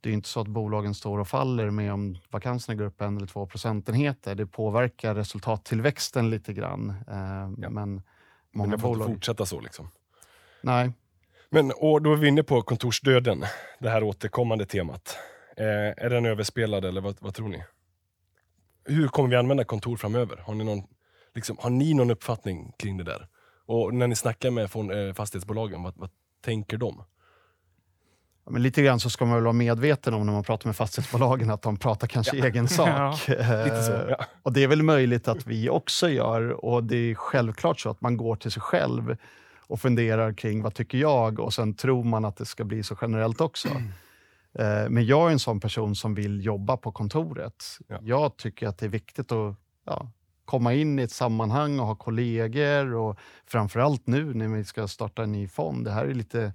[0.00, 3.16] det är inte så att bolagen står och faller med om vakanserna går upp en
[3.16, 4.34] eller två procentenheter.
[4.34, 6.90] Det påverkar resultattillväxten lite grann.
[6.90, 7.70] Um, ja.
[7.70, 8.02] Men många
[8.52, 9.08] men det får bolag...
[9.08, 9.90] inte fortsätta så liksom?
[10.62, 10.92] Nej.
[11.50, 13.44] Men och då är vi inne på kontorsdöden,
[13.78, 15.18] det här återkommande temat.
[15.56, 17.64] Eh, är den överspelad eller vad, vad, tror ni?
[18.84, 20.36] Hur kommer vi använda kontor framöver?
[20.36, 20.82] Har ni, någon,
[21.34, 23.28] liksom, har ni någon uppfattning kring det där?
[23.68, 26.10] Och när ni snackar med eh, fastighetsbolagen, vad, vad
[26.44, 27.02] tänker de?
[28.44, 30.76] Ja, men lite grann så ska man väl vara medveten om när man pratar med
[30.76, 32.46] fastighetsbolagen att de pratar kanske ja.
[32.46, 32.88] egen sak.
[32.88, 34.16] Ja, så, ja.
[34.20, 37.90] Eh, och det är väl möjligt att vi också gör och det är självklart så
[37.90, 39.16] att man går till sig själv
[39.66, 42.96] och funderar kring vad tycker jag och sen tror man att det ska bli så
[43.00, 43.68] generellt också.
[43.68, 44.94] Mm.
[44.94, 47.64] Men jag är en sån person som vill jobba på kontoret.
[48.00, 50.10] Jag tycker att det är viktigt att ja,
[50.48, 55.22] komma in i ett sammanhang och ha kollegor och framförallt nu när vi ska starta
[55.22, 55.84] en ny fond.
[55.84, 56.52] Det här är lite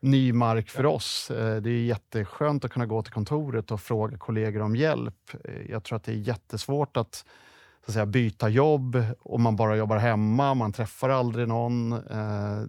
[0.00, 1.30] ny mark för oss.
[1.30, 5.30] Eh, det är jätteskönt att kunna gå till kontoret och fråga kollegor om hjälp.
[5.44, 9.56] Eh, jag tror att det är jättesvårt att, så att säga, byta jobb om man
[9.56, 11.92] bara jobbar hemma, man träffar aldrig någon.
[11.92, 12.62] Eh,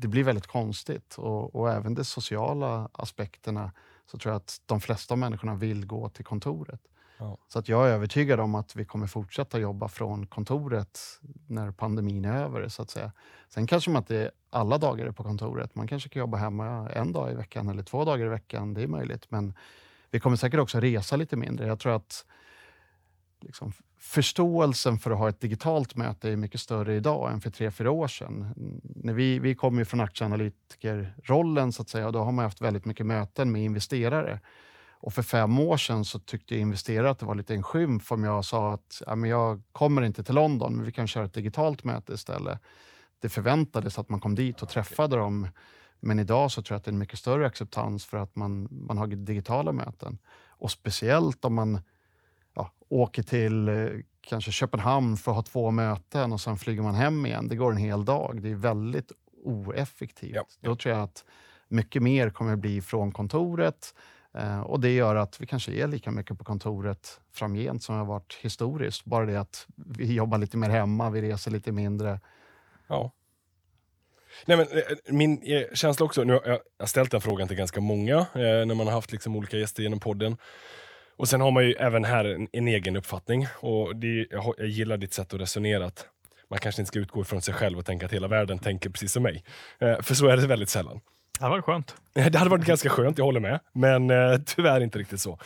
[0.00, 3.72] det blir väldigt konstigt och, och även de sociala aspekterna
[4.06, 6.80] så tror jag att de flesta människorna vill gå till kontoret.
[7.48, 11.00] Så att jag är övertygad om att vi kommer fortsätta jobba från kontoret
[11.46, 12.68] när pandemin är över.
[12.68, 13.12] så att säga.
[13.48, 15.74] Sen kanske man inte alla dagar är på kontoret.
[15.74, 18.74] Man kanske kan jobba hemma en dag i veckan eller två dagar i veckan.
[18.74, 19.30] Det är möjligt.
[19.30, 19.54] Men
[20.10, 21.66] vi kommer säkert också resa lite mindre.
[21.66, 22.24] Jag tror att
[23.40, 27.70] liksom, förståelsen för att ha ett digitalt möte är mycket större idag än för tre,
[27.70, 28.54] fyra år sedan.
[28.82, 32.84] När vi, vi kommer från aktieanalytikerrollen så att säga och då har man haft väldigt
[32.84, 34.40] mycket möten med investerare.
[35.02, 38.24] Och för fem år sedan så tyckte investerare att det var lite en skymf om
[38.24, 41.34] jag sa att ja, men jag kommer inte till London, men vi kan köra ett
[41.34, 42.58] digitalt möte istället.
[43.20, 45.48] Det förväntades att man kom dit och träffade dem.
[46.00, 48.68] Men idag så tror jag att det är en mycket större acceptans för att man,
[48.70, 50.18] man har digitala möten.
[50.48, 51.80] Och speciellt om man
[52.54, 53.88] ja, åker till eh,
[54.20, 57.48] kanske Köpenhamn för att ha två möten och sen flyger man hem igen.
[57.48, 58.42] Det går en hel dag.
[58.42, 59.12] Det är väldigt
[59.44, 60.34] oeffektivt.
[60.34, 60.44] Ja.
[60.60, 61.24] Då tror jag att
[61.68, 63.94] mycket mer kommer att bli från kontoret
[64.34, 67.98] Eh, och det gör att vi kanske är lika mycket på kontoret framgent som vi
[67.98, 69.04] har varit historiskt.
[69.04, 72.20] Bara det att vi jobbar lite mer hemma, vi reser lite mindre.
[72.88, 73.12] Ja.
[74.46, 77.80] Nej, men, eh, min eh, känsla också, nu har jag ställt den frågan till ganska
[77.80, 80.36] många eh, när man har haft liksom, olika gäster genom podden.
[81.16, 83.46] Och Sen har man ju även här en, en egen uppfattning.
[83.60, 85.86] Och det, jag, jag, gillar ditt sätt att resonera.
[85.86, 86.06] Att
[86.48, 89.12] man kanske inte ska utgå ifrån sig själv och tänka att hela världen tänker precis
[89.12, 89.44] som mig.
[89.78, 91.00] Eh, för så är det väldigt sällan.
[91.38, 91.94] Det hade varit skönt.
[92.14, 93.60] Det hade varit ganska skönt, jag håller med.
[93.72, 95.38] Men eh, tyvärr inte riktigt så.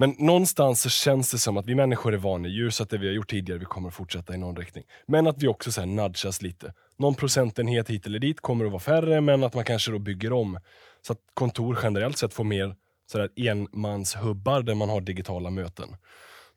[0.00, 3.06] Men någonstans så känns det som att vi människor är vanedjur, så att det vi
[3.06, 4.84] har gjort tidigare vi kommer att fortsätta i någon riktning.
[5.06, 6.72] Men att vi också så här nudgas lite.
[6.96, 10.32] Någon procentenhet hit eller dit kommer att vara färre, men att man kanske då bygger
[10.32, 10.58] om.
[11.06, 12.74] Så att kontor generellt sett får mer
[13.12, 15.88] sådär enmanshubbar där man har digitala möten.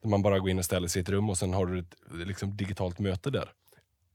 [0.02, 1.80] Där man bara går in och ställer sig i ett rum och sen har du
[1.80, 1.96] ett
[2.28, 3.50] liksom, digitalt möte där.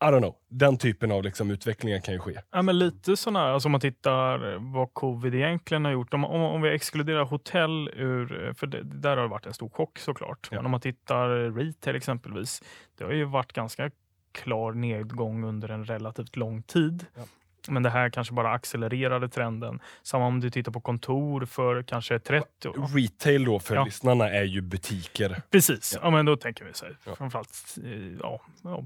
[0.00, 0.34] I don't know.
[0.48, 2.40] Den typen av liksom utvecklingar kan ju ske.
[2.50, 6.14] Ja, men lite sådana, alltså om man tittar vad covid egentligen har gjort.
[6.14, 9.68] Om, om, om vi exkluderar hotell ur, för det, där har det varit en stor
[9.68, 10.48] chock såklart.
[10.50, 10.56] Ja.
[10.56, 12.62] Men om man tittar retail exempelvis,
[12.98, 13.90] det har ju varit ganska
[14.32, 17.06] klar nedgång under en relativt lång tid.
[17.14, 17.22] Ja.
[17.68, 19.80] Men det här kanske bara accelererade trenden.
[20.02, 22.96] Samma om du tittar på kontor för kanske 30 år.
[22.96, 23.84] Retail då för Ja.
[23.84, 25.42] lyssnarna är ju butiker.
[25.50, 26.00] Precis, ja.
[26.02, 26.10] Ja.
[26.10, 27.14] men då tänker vi så här, Ja.
[27.16, 27.90] framförallt eh,
[28.22, 28.82] ja, ja,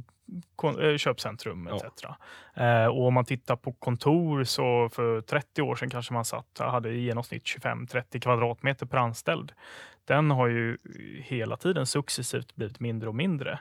[0.83, 1.77] eh, köpcentrum Ja.
[1.77, 2.05] etc.
[2.55, 6.59] Eh, och om man tittar på kontor så för 30 år sedan kanske man satt,
[6.59, 9.53] hade i genomsnitt 25-30 kvadratmeter per anställd.
[10.05, 10.79] Den har ju
[11.25, 13.59] hela tiden successivt blivit mindre och mindre.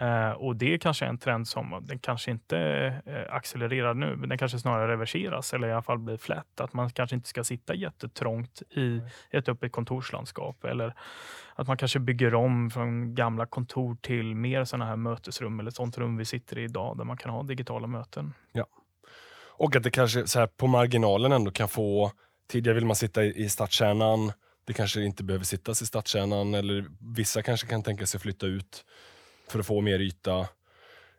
[0.00, 2.58] Eh, och det kanske är en trend som den kanske inte
[3.06, 6.60] eh, accelererar nu, men den kanske snarare reverseras eller i alla fall blir flat.
[6.60, 10.94] Att man kanske inte ska sitta jättetrångt i ett öppet kontorslandskap eller
[11.54, 15.98] att man kanske bygger om från gamla kontor till mer sådana här mötesrum eller sånt
[15.98, 18.34] rum vi sitter i idag där man kan ha digitala möten.
[19.58, 22.12] Och att det kanske så här, på marginalen ändå kan få...
[22.50, 24.32] Tidigare vill man sitta i, i stadskärnan.
[24.66, 26.54] Det kanske inte behöver sittas i stadskärnan.
[26.54, 26.84] Eller
[27.16, 28.84] vissa kanske kan tänka sig flytta ut
[29.52, 30.48] för att få mer yta.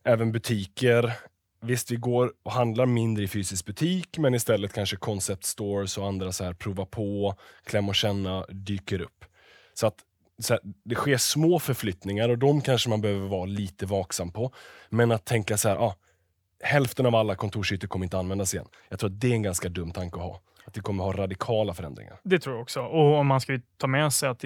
[0.03, 1.13] Även butiker.
[1.61, 6.07] Visst, vi går och handlar mindre i fysisk butik, men istället kanske concept stores och
[6.07, 9.25] andra så här prova på, kläm och känna dyker upp.
[9.73, 9.95] Så att
[10.39, 14.53] så här, det sker små förflyttningar och de kanske man behöver vara lite vaksam på.
[14.89, 15.95] Men att tänka så här, ah,
[16.63, 18.67] hälften av alla kontorsytor kommer inte användas igen.
[18.89, 20.41] Jag tror att det är en ganska dum tanke att ha.
[20.65, 22.19] Att vi kommer ha radikala förändringar.
[22.23, 22.81] Det tror jag också.
[22.81, 24.43] Och om man ska ta med sig att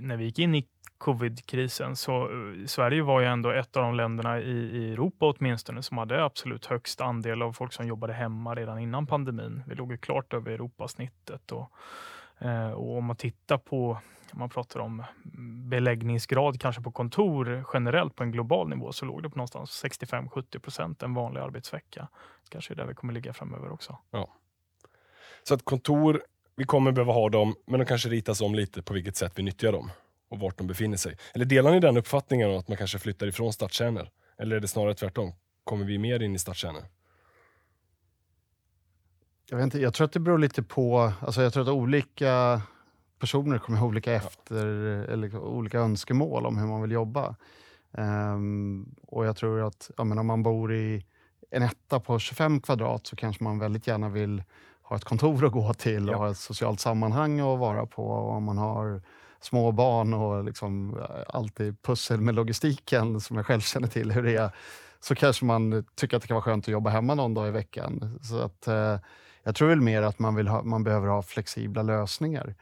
[0.00, 0.66] när vi gick in i
[1.02, 5.82] covidkrisen, så eh, Sverige var ju ändå ett av de länderna i, i Europa åtminstone
[5.82, 9.62] som hade absolut högst andel av folk som jobbade hemma redan innan pandemin.
[9.66, 11.52] Vi låg ju klart över Europasnittet.
[11.52, 11.70] Och,
[12.38, 13.98] eh, och om man tittar på
[14.32, 15.04] om man pratar om
[15.68, 20.58] beläggningsgrad kanske på kontor generellt på en global nivå så låg det på någonstans 65-70
[20.58, 22.08] procent en vanlig arbetsvecka.
[22.48, 23.98] Kanske är där vi kommer ligga framöver också.
[25.42, 26.22] Så att kontor,
[26.56, 29.42] vi kommer behöva ha dem, men de kanske ritas om lite på vilket sätt vi
[29.42, 29.90] nyttjar dem
[30.32, 31.16] och vart de befinner sig.
[31.34, 34.08] Eller delar ni den uppfattningen att man kanske flyttar ifrån stadskärnor?
[34.38, 35.32] Eller är det snarare tvärtom?
[35.64, 36.82] Kommer vi mer in i stadskärnor?
[39.50, 42.62] Jag, vet inte, jag tror att det beror lite på, alltså jag tror att olika
[43.18, 44.66] personer kommer ha olika efter,
[45.08, 47.36] eller olika önskemål om hur man vill jobba.
[47.98, 51.06] Ehm, och jag tror att ja, men om man bor i
[51.50, 54.42] en etta på 25 kvadrat så kanske man väldigt gärna vill
[54.82, 56.18] ha ett kontor att gå till och Ja.
[56.18, 58.06] ha ett socialt sammanhang att vara på.
[58.06, 59.02] Och om man har
[59.44, 64.22] små barn och liksom eh, alltid pussel med logistiken som jag själv känner till hur
[64.22, 64.50] det är,
[65.00, 67.50] så kanske man tycker att det kan vara skönt att jobba hemma någon dag i
[67.50, 68.18] veckan.
[68.22, 68.98] Så att, eh,
[69.42, 72.54] jag tror väl mer att man, vill ha, man behöver ha flexibla lösningar.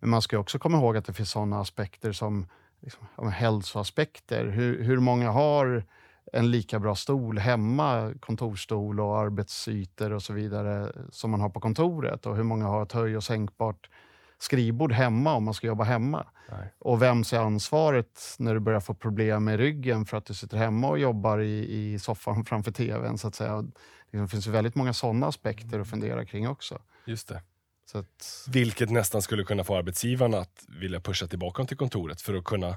[0.00, 2.46] Men man ska också komma ihåg att det finns sådana aspekter som
[2.80, 4.46] liksom, hälsoaspekter.
[4.46, 5.84] Hur, hur många har
[6.32, 11.60] en lika bra stol hemma, kontorstol och arbetsytor och så vidare som man har på
[11.60, 12.26] kontoret?
[12.26, 13.88] Och hur många har ett höj och sänkbart
[14.38, 16.26] skrivbord hemma om man ska jobba hemma?
[16.50, 16.72] Nej.
[16.78, 20.56] Och vems är ansvaret när du börjar få problem med ryggen för att du sitter
[20.56, 23.18] hemma och jobbar i, i soffan framför tvn?
[23.18, 23.64] Så att säga.
[24.10, 26.78] Det finns ju väldigt många sådana aspekter att fundera kring också.
[27.04, 27.42] Just det.
[27.86, 32.34] Så att, Vilket nästan skulle kunna få arbetsgivarna att vilja pusha tillbaka till kontoret för
[32.34, 32.76] att kunna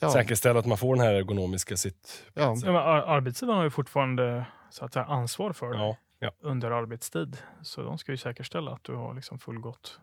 [0.00, 2.22] ja, säkerställa att man får den här ergonomiska sitt...
[2.34, 5.96] ja, Ja, men ar- arbetsgivaren har ju fortfarande så att säga, ansvar för det Ja,
[6.18, 6.30] ja.
[6.40, 7.38] under arbetstid.
[7.62, 10.00] Så de ska ju säkerställa att du har liksom fullgott.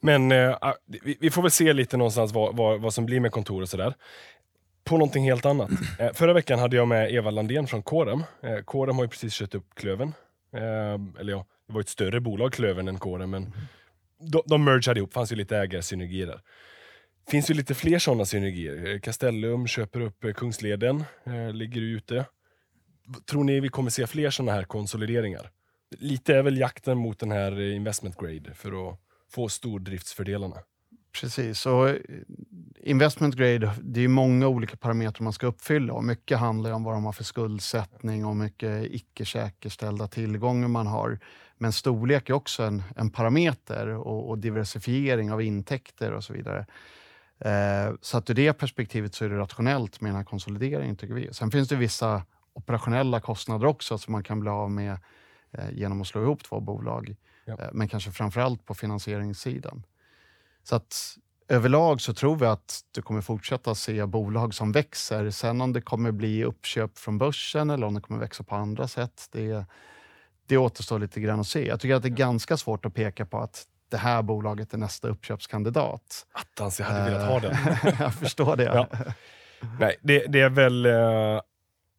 [0.00, 3.20] Men eh, ah, vi, vi får väl se lite någonstans vad, vad, vad som blir
[3.20, 3.94] med kontor och sådär.
[4.84, 5.70] På någonting helt annat.
[5.98, 8.22] Eh, förra veckan hade jag med Eva Landén från Corem.
[8.42, 10.12] Eh, Corem har ju precis köpt upp Klövern.
[10.52, 13.52] Eh, eller ja, det var ett större bolag Klövern än Corem, men
[14.20, 15.12] de, de mergade ihop.
[15.12, 16.40] fanns ju lite ägarsynergier där.
[17.30, 18.94] finns ju lite fler sådana synergier.
[18.94, 22.24] Eh, Castellum köper upp eh, Kungsleden, eh, ligger ute.
[23.30, 25.50] Tror ni vi kommer se fler sådana här konsolideringar?
[25.90, 28.98] Lite är väl jakten mot den här investment grade för att
[29.30, 30.56] få stordriftsfördelarna.
[31.20, 31.66] Precis.
[31.66, 31.96] Och eh,
[32.80, 35.92] investment grade, det är många olika parametrar man ska uppfylla.
[35.92, 40.86] Och mycket handlar om vad de har för skuldsättning och mycket icke säkerställda tillgångar man
[40.86, 41.18] har.
[41.58, 46.66] Men storlek är också en, en parameter och, och diversifiering av intäkter och så vidare.
[47.38, 51.14] Eh, så att ur det perspektivet så är det rationellt med den här konsolideringen tycker
[51.14, 51.28] vi.
[51.32, 52.22] Sen finns det vissa
[52.52, 54.98] operationella kostnader också som man kan bli av med eh,
[55.72, 57.16] genom att slå ihop två bolag.
[57.44, 57.52] Ja.
[57.60, 59.82] Eh, men kanske framförallt på finansieringssidan.
[60.62, 61.16] Så att
[61.48, 65.30] överlag så tror vi att du kommer fortsätta se bolag som växer.
[65.30, 68.88] Sen om det kommer bli uppköp från börsen eller om det kommer växa på andra
[68.88, 69.64] sätt, det,
[70.46, 71.66] det återstår lite grann att se.
[71.66, 74.78] Jag tycker att det är ganska svårt att peka på att det här bolaget är
[74.78, 76.26] nästa uppköpskandidat.
[76.32, 77.52] Attans, jag hade velat ha den.
[77.52, 78.64] Eh, jag förstår det.
[78.64, 78.88] Ja.
[79.80, 80.86] Nej, det, det är väl...
[80.86, 81.40] eh,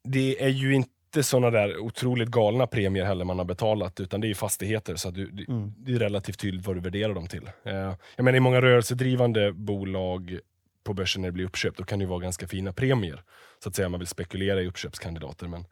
[0.04, 0.90] Det är ju inte
[1.24, 4.96] såna där otroligt galna premier heller man har betalat, utan det är fastigheter.
[4.96, 5.74] Så du, Mm.
[5.78, 7.50] det är relativt tydligt vad du värderar dem till.
[7.64, 10.40] Eh, Jag menar, i många rörelsedrivande bolag
[10.84, 13.24] på börsen när det blir uppköp, då kan det ju vara ganska fina premier.
[13.64, 15.48] Så att säga, man vill spekulera i uppköpskandidater.
[15.48, 15.66] Men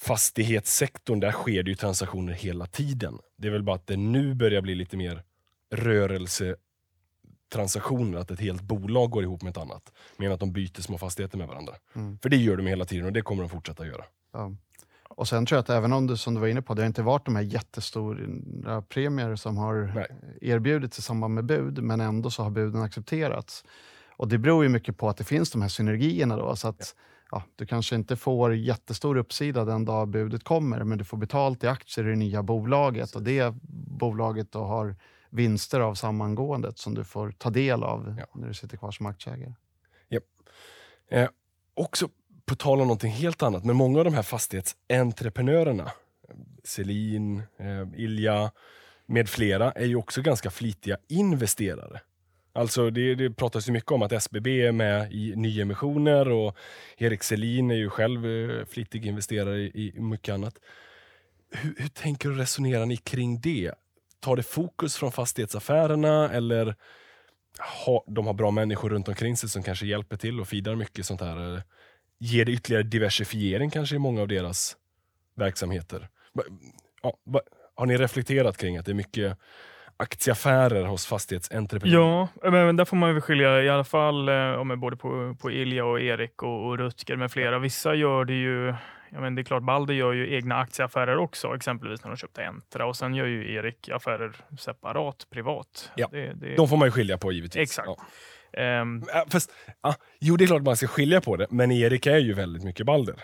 [0.00, 3.18] fastighetssektorn, där sker det ju transaktioner hela tiden.
[3.36, 5.22] Det är väl bara att det nu börjar bli lite mer
[7.56, 9.92] rörelsetransaktioner, att ett helt bolag går ihop med ett annat.
[10.16, 11.74] Mer att de byter små fastigheter med varandra.
[11.94, 12.18] Mm.
[12.22, 14.04] För det gör de hela tiden och det kommer de fortsätta göra.
[14.32, 14.52] Ja.
[15.08, 16.86] Och sen tror jag att även om du, som du var inne på, det har
[16.86, 20.06] inte varit de här jättestora premier som har Nej.
[20.40, 23.64] erbjudits i samband med bud, men ändå så har buden accepterats.
[24.16, 26.94] Och det beror ju mycket på att det finns de här synergierna då, så att
[27.30, 31.64] ja, du kanske inte får jättestor uppsida den dag budet kommer, men du får betalt
[31.64, 33.54] i aktier i det nya bolaget och det
[33.98, 34.96] bolaget då har
[35.30, 38.26] vinster av sammangåendet som du får ta del av Ja.
[38.34, 39.52] när du sitter kvar som aktieägare.
[41.12, 41.28] Eh,
[41.74, 42.08] också
[42.46, 45.90] på tal om någonting helt annat, men många av de här fastighetsentreprenörerna,
[46.64, 48.50] Selin, eh, Ilja
[49.06, 52.00] med flera, är ju också ganska flitiga investerare.
[52.52, 56.56] Alltså det, det pratas ju mycket om att SBB är med i nyemissioner och
[56.96, 60.54] Erik Selin är ju själv eh, flitig investerare i, i mycket annat.
[61.50, 63.72] Hur, hur tänker och resonerar ni kring det?
[64.20, 66.76] Tar det fokus från fastighetsaffärerna eller
[67.86, 71.06] ha, de har bra människor runt omkring sig som kanske hjälper till och feedar mycket
[71.06, 71.54] sånt här?
[71.54, 71.62] Eh,
[72.18, 74.76] ger det ytterligare diversifiering kanske i många av deras
[75.36, 76.08] verksamheter?
[77.02, 77.16] Ja,
[77.74, 79.38] har ni reflekterat kring att det är mycket
[79.96, 82.28] aktieaffärer hos fastighetsentreprenörer?
[82.42, 85.84] Ja, men där får man väl skilja i alla fall eh, både på, på Ilja
[85.84, 87.58] och Erik och, och Rutger med flera.
[87.58, 88.74] Vissa gör det ju
[89.12, 92.42] Ja, men det är klart, Balder gör ju egna aktieaffärer också, exempelvis när de köpte
[92.44, 92.86] Entra.
[92.86, 95.92] Och sen gör ju Erik affärer separat, privat.
[95.96, 97.62] Ja, det, det, De får man ju skilja på givetvis.
[97.62, 97.88] Exakt.
[97.88, 97.96] Ja.
[99.12, 102.18] Ja, Fast, ja, jo, det är klart man ska skilja på det, men Erik är
[102.18, 103.14] ju väldigt mycket Balder.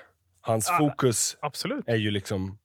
[0.40, 0.78] Hans Ja.
[0.78, 1.84] fokus absolut.
[1.88, 2.58] är ju liksom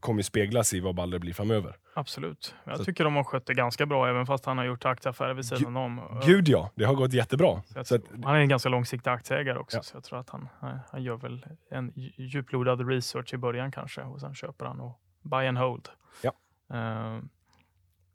[0.00, 1.76] kommer speglas i vad Balder blir framöver.
[1.94, 2.54] absolut.
[2.64, 5.34] Jag Så- tycker de har skött det ganska bra, även fast han har gjort aktieaffärer
[5.34, 6.20] vid sidan om.
[6.26, 7.62] Gud ja, det har gått jättebra.
[7.84, 9.82] Så att, han är en ganska långsiktig aktieägare också, Ja.
[9.82, 10.48] så jag tror att han,
[10.90, 15.00] han gör väl en dj- djuplodad research i början kanske och sen köper han och
[15.22, 15.88] buy and hold.
[16.22, 16.32] Ja.
[16.76, 17.18] Eh,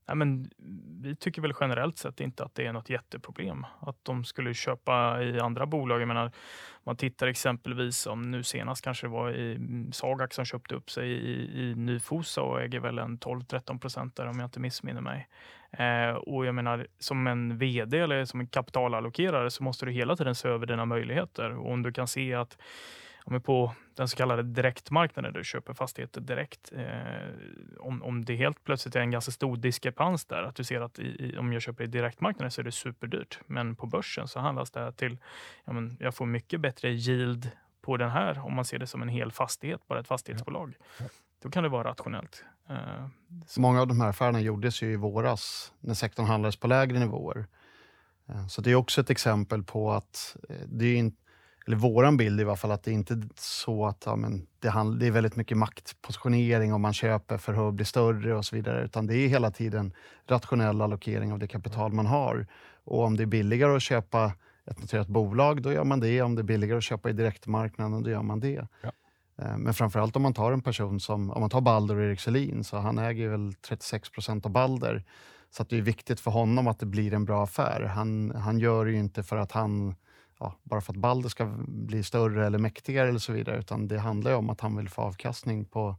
[0.07, 0.49] nej, men
[1.01, 5.23] vi tycker väl generellt sett inte att det är något jätteproblem att de skulle köpa
[5.23, 6.01] i andra bolag.
[6.01, 6.31] Jag menar,
[6.83, 10.91] man tittar exempelvis om nu senast kanske det var i mm, Sagax som köpte upp
[10.91, 15.01] sig i, i Nyfosa och äger väl en 12-13 procent där om jag inte missminner
[15.01, 15.27] mig.
[15.71, 20.15] Eh, och jag menar, som en vd eller som en kapitalallokerare så måste du hela
[20.15, 21.51] tiden se över dina möjligheter.
[21.51, 22.57] Och om du kan se att
[23.25, 27.29] om på den så kallade direktmarknaden, där du köper fastigheter direkt, eh,
[27.79, 30.99] om, om det helt plötsligt är en ganska stor diskrepans där, att du ser att
[30.99, 34.39] i, i, om jag köper i direktmarknaden så är det superdyrt, men på börsen så
[34.39, 35.17] handlas det till,
[35.65, 37.49] ja, men jag får mycket bättre yield
[37.81, 40.75] på den här, om man ser det som en hel fastighet, bara ett fastighetsbolag.
[40.99, 41.05] Ja.
[41.43, 42.43] Då kan det vara rationellt.
[42.69, 43.07] Eh,
[43.57, 47.45] många av de här affärerna gjordes ju i våras när sektorn handlades på lägre nivåer.
[48.29, 51.22] Eh, Så det är också ett exempel på att eh, det är inte
[51.67, 54.69] eller våran bild i alla fall, att det inte är så att ja, men det,
[54.69, 58.55] hand, det är väldigt mycket maktpositionering om man köper för att bli större och så
[58.55, 59.93] vidare, utan det är hela tiden
[60.27, 62.47] rationell allokering av det kapital man har.
[62.83, 64.33] Och om det är billigare att köpa
[64.65, 66.21] ett noterat bolag, då gör man det.
[66.21, 68.67] Om det är billigare att köpa i direktmarknaden, då gör man det.
[68.81, 68.91] Ja.
[69.41, 72.19] Eh, Men framförallt om man tar en person som, om man tar Balder och Erik
[72.19, 75.03] Selin, så han äger väl 36 procent av Balder.
[75.51, 77.81] Så det är viktigt för honom att det blir en bra affär.
[77.81, 79.95] Han, han gör det ju inte för att han,
[80.39, 83.99] ja, bara för att Balder ska bli större eller mäktigare eller så vidare, utan det
[83.99, 85.95] handlar ju om att han vill få avkastning på,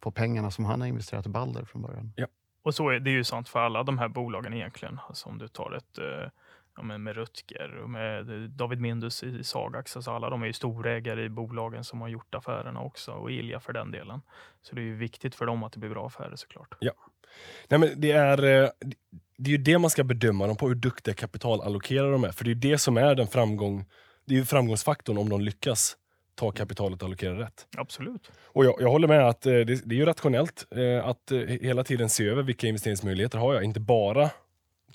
[0.00, 2.12] på pengarna som han har investerat i Balder från början.
[2.62, 5.00] Och så är det är ju sant för alla de här bolagen egentligen.
[5.08, 6.30] Alltså om du tar ett eh,
[6.80, 9.96] ja, men med Rutger och med eh, David Mindus i Sagax.
[9.96, 13.60] Alltså alla de är ju storägare i bolagen som har gjort affärerna också och Ilja
[13.60, 14.20] för den delen.
[14.62, 16.74] Så det är ju viktigt för dem att det blir bra affärer såklart.
[17.68, 18.68] Nej, men det, är, eh,
[19.36, 22.32] det är ju det man ska bedöma dem på, hur duktiga kapitalallokerare de är.
[22.32, 23.84] För det är ju det som är den framgång,
[24.24, 25.96] det är framgångsfaktorn om de lyckas
[26.34, 27.66] ta kapitalet och allokera rätt.
[27.76, 28.30] Absolut.
[28.44, 30.66] Och jag, jag håller med att eh, det, det är ju rationellt
[31.04, 33.64] att hela tiden se över vilka investeringsmöjligheter har jag.
[33.64, 34.30] Inte bara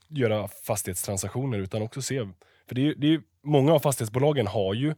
[0.07, 2.27] göra fastighetstransaktioner utan också se.
[2.67, 4.95] För det är, det är många av fastighetsbolagen har ju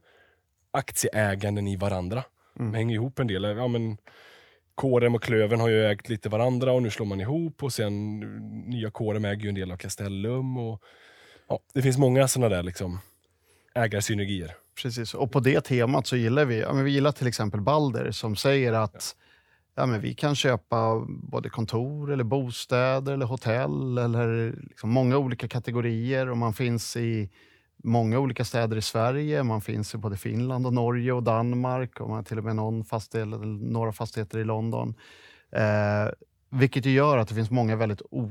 [0.70, 2.24] aktieäganden i varandra.
[2.58, 2.72] Mm.
[2.72, 3.42] De hänger ihop en del.
[3.42, 3.96] Ja, men,
[4.80, 8.20] KRM och Klövern har ju ägt lite varandra och nu slår man ihop och sen
[8.66, 10.58] nya KRM äger ju en del av Castellum.
[10.58, 10.82] Och,
[11.48, 12.98] ja, det finns många sådana där liksom,
[13.74, 14.54] ägarsynergier.
[14.82, 18.36] Precis, och på det temat så gillar vi, ja, vi gillar till exempel Balder som
[18.36, 19.27] säger att ja,
[19.86, 26.28] men vi kan köpa både kontor, eller bostäder eller hotell eller liksom många olika kategorier
[26.28, 27.30] och man finns i
[27.84, 29.42] många olika städer i Sverige.
[29.42, 32.56] Man finns i både Finland, och Norge och Danmark och man har till och med
[32.56, 33.28] någon fastighet,
[33.60, 34.94] några fastigheter i London.
[35.50, 36.12] Eh,
[36.50, 38.30] vilket ju gör att det finns många väldigt, o,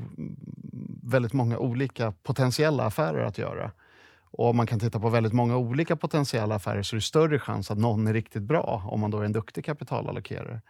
[1.04, 3.72] väldigt många olika potentiella affärer att göra.
[4.32, 7.40] Och om man kan titta på väldigt många olika potentiella affärer så är det större
[7.40, 10.62] chans att någon är riktigt bra om man då är en duktig kapitalallokerare.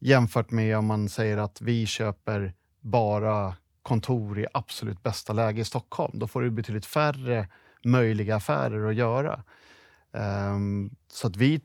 [0.00, 5.64] Jämfört med om man säger att vi köper bara kontor i absolut bästa läge i
[5.64, 6.18] Stockholm.
[6.18, 7.48] Då får du betydligt färre
[7.84, 9.42] möjliga affärer att göra.
[10.12, 11.60] Um, så att vi,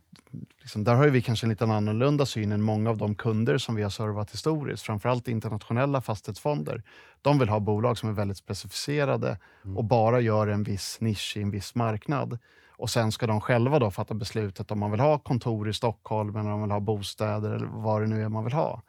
[0.61, 3.75] liksom, där har vi kanske en lite annorlunda syn än många av de kunder som
[3.75, 4.83] vi har servat historiskt.
[4.83, 6.83] Framförallt internationella fastighetsfonder.
[7.21, 9.77] De vill ha bolag som är väldigt specificerade mm.
[9.77, 12.39] och bara gör en viss nisch i en viss marknad.
[12.78, 16.36] Och sen ska de själva då fatta beslutet om man vill ha kontor i Stockholm
[16.36, 18.82] eller om man vill ha bostäder eller vad det nu är man vill ha.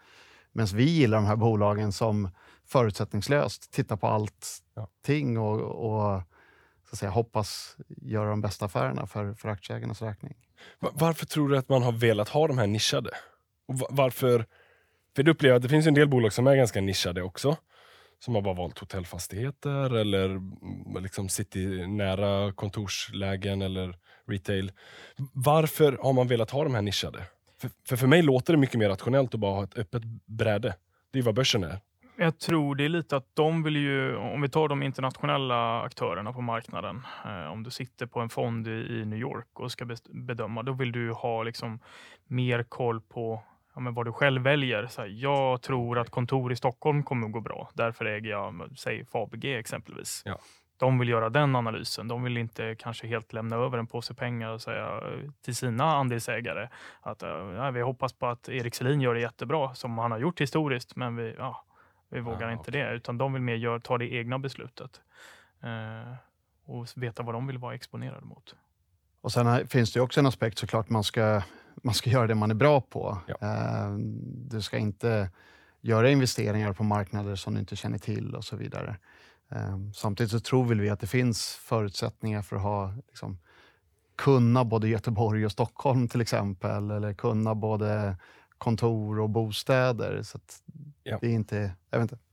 [0.52, 2.30] Medan vi gillar de här bolagen som
[2.66, 6.22] förutsättningslöst tittar på allting och, och
[6.84, 10.34] så att säga, hoppas göra de bästa affärerna för, för aktieägarnas räkning.
[10.78, 13.10] Varför tror du att man har velat ha de här nischade?
[13.68, 14.46] Och varför?
[15.16, 17.56] För du upplever att det finns en del bolag som är ganska nischade också.
[18.18, 23.94] Som har bara valt hotellfastigheter eller mm, liksom liksom citynära kontorslägen eller
[24.26, 24.72] retail.
[25.32, 27.18] Varför har man velat ha de här nischade?
[27.60, 30.74] För, för, för mig låter det mycket mer rationellt att bara ha ett öppet bräde.
[31.12, 31.78] Det är vad börsen är.
[32.18, 36.32] Jag tror det är lite att de vill ju, om vi tar de internationella aktörerna
[36.32, 37.02] på marknaden.
[37.24, 40.72] Eh, om du sitter på en fond i, i, New York och ska bedöma, då
[40.72, 41.80] vill du ha liksom
[42.26, 43.42] mer koll på
[43.76, 44.86] ja, men vad du själv väljer.
[44.86, 47.70] Så här, jag tror att kontor i Stockholm kommer att gå bra.
[47.74, 50.22] Därför äger jag, säg Fabg exempelvis.
[50.24, 50.38] Ja.
[50.76, 52.08] De vill göra den analysen.
[52.08, 55.02] De vill inte kanske helt lämna över en påse pengar och säga
[55.42, 56.68] till sina andelsägare
[57.00, 60.40] att ja, vi hoppas på att Erik Selin gör det jättebra som han har gjort
[60.40, 61.64] historiskt, men vi, ja,
[62.08, 62.82] vi vågar inte okay.
[62.82, 65.00] det, utan de vill mer gör, ta det egna beslutet
[65.62, 66.14] eh,
[66.64, 68.54] och veta vad de vill vara exponerade mot.
[69.20, 71.42] Och Sen här, finns det också en aspekt såklart, man ska,
[71.82, 73.18] man ska göra det man är bra på.
[73.26, 73.36] Ja.
[73.40, 73.96] Eh,
[74.50, 75.30] du ska inte
[75.80, 78.96] göra investeringar på marknader som du inte känner till och så vidare.
[79.50, 83.38] Eh, samtidigt så tror vi att det finns förutsättningar för att ha liksom,
[84.16, 88.16] kunna både Göteborg och Stockholm till exempel, eller kunna både
[88.58, 90.22] kontor och bostäder.
[90.22, 90.38] Så
[91.02, 91.18] ja.
[91.20, 92.24] det är inte, jag vet inte,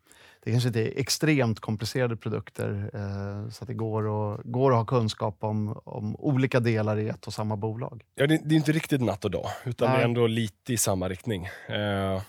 [0.44, 4.78] det kanske inte är extremt komplicerade produkter eh, så att det går, att, går att
[4.78, 8.04] ha kunskap om, om olika delar i ett och samma bolag.
[8.16, 9.98] Ja, det, det är inte riktigt natt och dag, utan Nej.
[9.98, 11.46] det är ändå lite i samma riktning.
[11.46, 12.22] Eh,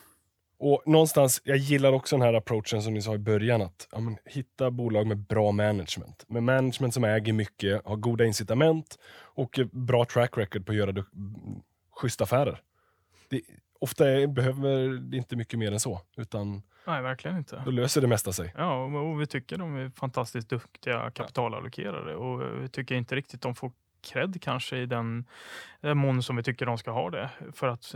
[0.58, 4.00] och någonstans, Jag gillar också den här approachen som ni sa i början, att ja,
[4.00, 6.24] men, hitta bolag med bra management.
[6.28, 8.98] Med management som äger mycket, har goda incitament
[9.34, 11.04] och bra track record på att göra
[11.96, 12.60] schyssta affärer.
[13.28, 13.40] Det,
[13.78, 16.00] ofta är, behöver det inte mycket mer än så.
[16.16, 17.62] Utan Nej, verkligen inte.
[17.64, 18.52] Då löser det mesta sig.
[18.56, 23.54] Ja, och vi tycker de är fantastiskt duktiga kapitalallokerare och vi tycker inte riktigt de
[23.54, 23.72] får
[24.04, 25.24] cred kanske i den
[25.82, 27.30] mån som vi tycker de ska ha det.
[27.52, 27.94] För att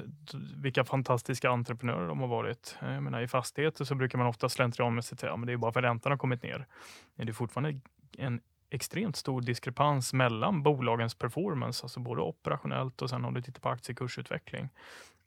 [0.56, 2.76] vilka fantastiska entreprenörer de har varit.
[2.80, 5.72] Jag menar, I fastigheter så brukar man ofta slentrianmässigt säga att ja, det är bara
[5.72, 6.66] för räntan har kommit ner.
[7.14, 7.80] Men det är fortfarande
[8.18, 13.60] en extremt stor diskrepans mellan bolagens performance, alltså både operationellt och sen om du tittar
[13.60, 14.68] på aktiekursutveckling.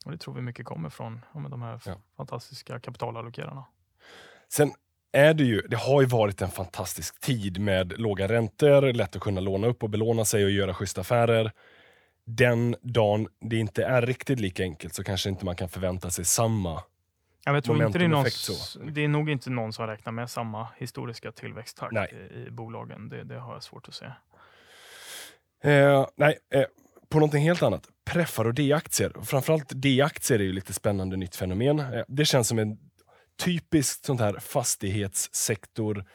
[0.06, 1.95] Och det tror vi mycket kommer från de här ja.
[2.18, 3.66] fantastiska kapitalallokerarna.
[4.49, 4.72] Sen
[5.12, 9.22] är det ju, det har ju varit en fantastisk tid med låga räntor, lätt att
[9.22, 11.52] kunna låna upp och belåna sig och göra schyssta affärer.
[12.26, 16.26] Den dagen det inte är riktigt lika enkelt så kanske inte man kan förvänta sig
[16.26, 16.84] samma
[17.45, 20.30] Ja, jag tror inte det, är någon, det är nog inte någon som räknar med
[20.30, 22.30] samma historiska tillväxttakt nej.
[22.36, 23.10] i, i bolagen.
[23.10, 24.06] Det, det, har jag svårt att se.
[25.70, 26.64] Eh, nej, eh,
[27.10, 27.88] på någonting helt annat.
[28.12, 29.14] Preffar och D-aktier.
[29.24, 31.80] Framförallt D-aktier är ju lite spännande nytt fenomen.
[31.80, 32.78] Eh, det känns som en
[33.39, 36.05] typisk sånt här fastighetssektor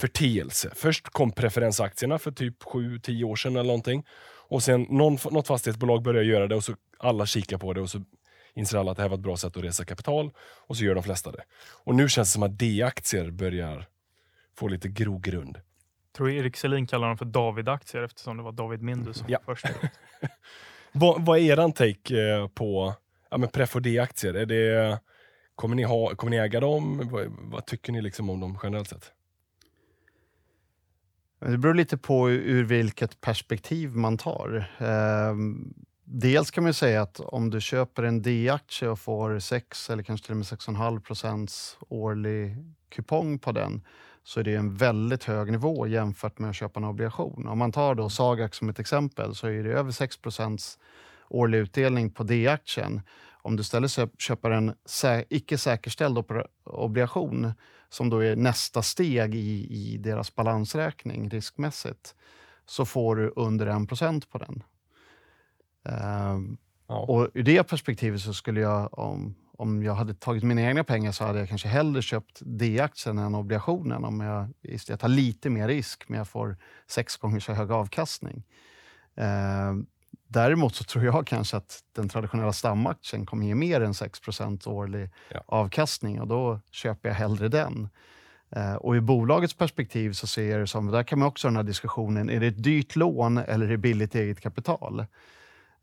[0.00, 0.70] förteelse.
[0.74, 4.06] Först kom preferensaktierna för typ 7-10 år sedan eller någonting.
[4.48, 7.90] Och sen någon, något fastighetsbolag började göra det och så alla kikar på det och
[7.90, 8.02] så
[8.54, 10.94] inser alla att det här var ett bra sätt att resa kapital och så gör
[10.94, 11.42] de flesta det.
[11.84, 13.88] Och nu känns det som att D-aktier börjar
[14.54, 15.56] få lite grogrund.
[15.56, 19.38] Jag tror Erik Selin kallar dem för David-aktier eftersom det var David Mindus som ja.
[19.46, 19.66] först.
[20.92, 22.94] vad, vad är eran take eh, på
[23.30, 24.34] ja, men Pref och D-aktier?
[24.34, 25.00] Är det,
[25.54, 27.08] kommer, ni ha, kommer ni äga dem?
[27.12, 29.12] Vad, vad tycker ni liksom om dem generellt sett?
[31.40, 34.70] Det beror lite på ur vilket perspektiv man tar.
[34.78, 35.74] Ehm,
[36.04, 40.26] dels kan man säga att om du köper en D-aktie och får 6 eller kanske
[40.26, 42.56] till och med 6,5 procents årlig
[42.88, 43.82] kupong på den
[44.24, 47.46] så är det en väldigt hög nivå jämfört med att köpa en obligation.
[47.46, 50.78] Om man tar då Sagax som ett exempel så är det över 6 procents
[51.28, 53.00] årlig utdelning på D-aktien.
[53.42, 54.74] Om du istället köper en
[55.28, 56.18] icke säkerställd
[56.64, 57.52] obligation
[57.88, 62.14] som då är nästa steg i, i deras balansräkning riskmässigt
[62.66, 64.62] så får du under 1% på den.
[65.84, 66.56] Um,
[66.86, 66.98] ja.
[66.98, 71.12] Och ur det perspektivet så skulle jag, om, om jag hade tagit mina egna pengar
[71.12, 74.04] så hade jag kanske hellre köpt D-aktien än obligationen.
[74.04, 74.48] Om jag,
[74.88, 76.56] jag tar lite mer risk men jag får
[76.86, 78.42] sex gånger så hög avkastning.
[79.16, 79.72] Eh,
[80.28, 85.10] däremot så tror jag kanske att den traditionella stamaktien kommer ge mer än 6% årlig
[85.28, 85.44] ja.
[85.46, 87.88] avkastning och då köper jag hellre den.
[88.56, 91.50] Eh, och I bolagets perspektiv så ser jag det som, där kan man också ha
[91.50, 95.06] den här diskussionen, är det ett dyrt lån eller är det billigt eget kapital?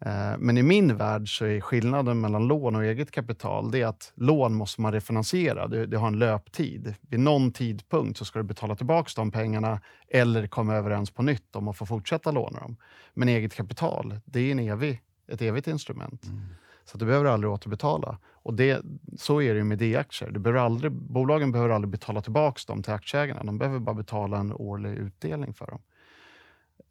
[0.05, 3.87] Eh, men i min värld så är skillnaden mellan lån och eget kapital det är
[3.87, 5.67] att lån måste man refinansiera.
[5.67, 6.95] Det, det har en löptid.
[7.01, 11.55] Vid någon tidpunkt så ska du betala tillbaka de pengarna eller komma överens på nytt
[11.55, 12.77] om att få fortsätta låna dem.
[13.13, 16.25] Men eget kapital, det är en evig, ett evigt instrument.
[16.25, 16.41] Mm.
[16.85, 18.17] Så du behöver aldrig återbetala.
[18.31, 18.81] Och det,
[19.17, 20.31] så är det med D-aktier.
[20.31, 23.43] Du behöver aldrig, bolagen behöver aldrig betala tillbaka dem till aktieägarna.
[23.43, 25.81] De behöver bara betala en årlig utdelning för dem.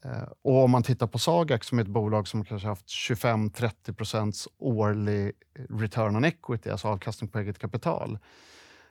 [0.05, 3.95] Eh, och om man tittar på Sagax som är ett bolag som kanske haft 25-30
[3.95, 5.32] procents årlig
[5.70, 8.18] return on equity, alltså avkastning på eget kapital.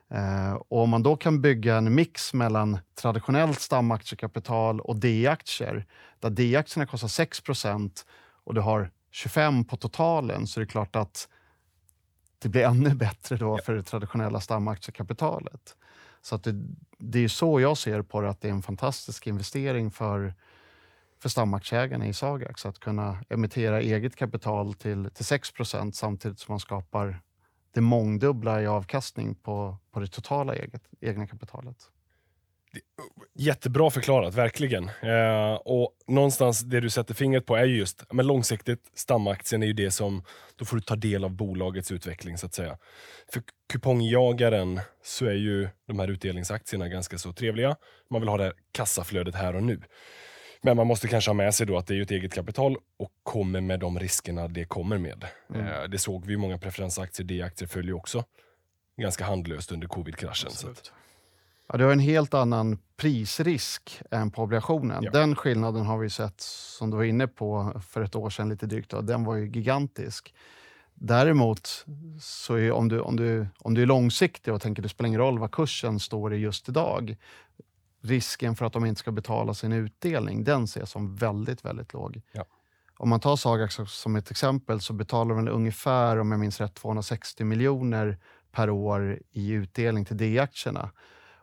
[0.10, 5.86] Eh, och om man då kan bygga en mix mellan traditionellt stamaktiekapital och D-aktier,
[6.20, 8.06] där D-aktierna kostar 6%
[8.44, 11.28] och du har 25 på totalen, så är det klart att
[12.40, 15.76] det blir ännu bättre då för det traditionella stamaktiekapitalet.
[16.22, 16.64] Så att det,
[16.98, 20.34] det är så jag ser på det, att det är en fantastisk investering för
[21.22, 26.60] för stamaktieägarna i Sagax att kunna emittera eget kapital till, till 6% samtidigt som man
[26.60, 27.22] skapar
[27.74, 31.78] det mångdubbla i avkastning på, på det totala eget, egna kapitalet.
[33.36, 34.90] Jättebra förklarat, verkligen.
[35.02, 39.74] Eh, och någonstans det du sätter fingret på är just, men långsiktigt, stamaktien är ju
[39.74, 40.24] det som,
[40.56, 42.78] då får du ta del av bolagets utveckling så att säga.
[43.34, 47.76] För kupongjagaren så är ju de här utdelningsaktierna ganska så trevliga.
[48.10, 49.82] Man vill ha det här kassaflödet här och nu.
[50.62, 53.12] Men man måste kanske ha med sig då att det är ett eget kapital och
[53.24, 55.26] kommer med de riskerna det kommer med.
[55.54, 55.68] Mm.
[55.68, 58.24] Eh, det såg vi många preferensaktier, D-aktier följer också
[58.98, 60.52] ganska handlöst under covid-kraschen.
[61.70, 65.04] Ja, det har en helt annan prisrisk än på obligationen.
[65.04, 65.12] Ja.
[65.12, 68.66] Den skillnaden har vi sett, som du var inne på, för ett år sedan lite
[68.66, 68.92] drygt.
[68.92, 69.02] Då.
[69.02, 70.34] Den var ju gigantisk.
[70.94, 71.86] Däremot,
[72.22, 75.08] så är, om, du, om, du, om du är långsiktig och tänker att det spelar
[75.08, 77.16] ingen roll vad kursen står i just idag,
[78.08, 82.22] risken för att de inte ska betala sin utdelning, den ses som väldigt, väldigt låg.
[82.32, 82.46] Ja.
[82.98, 86.74] Om man tar Sagax som ett exempel så betalar de ungefär, om jag minns rätt,
[86.74, 88.18] 260 miljoner
[88.52, 90.92] per år i utdelning till D-aktierna.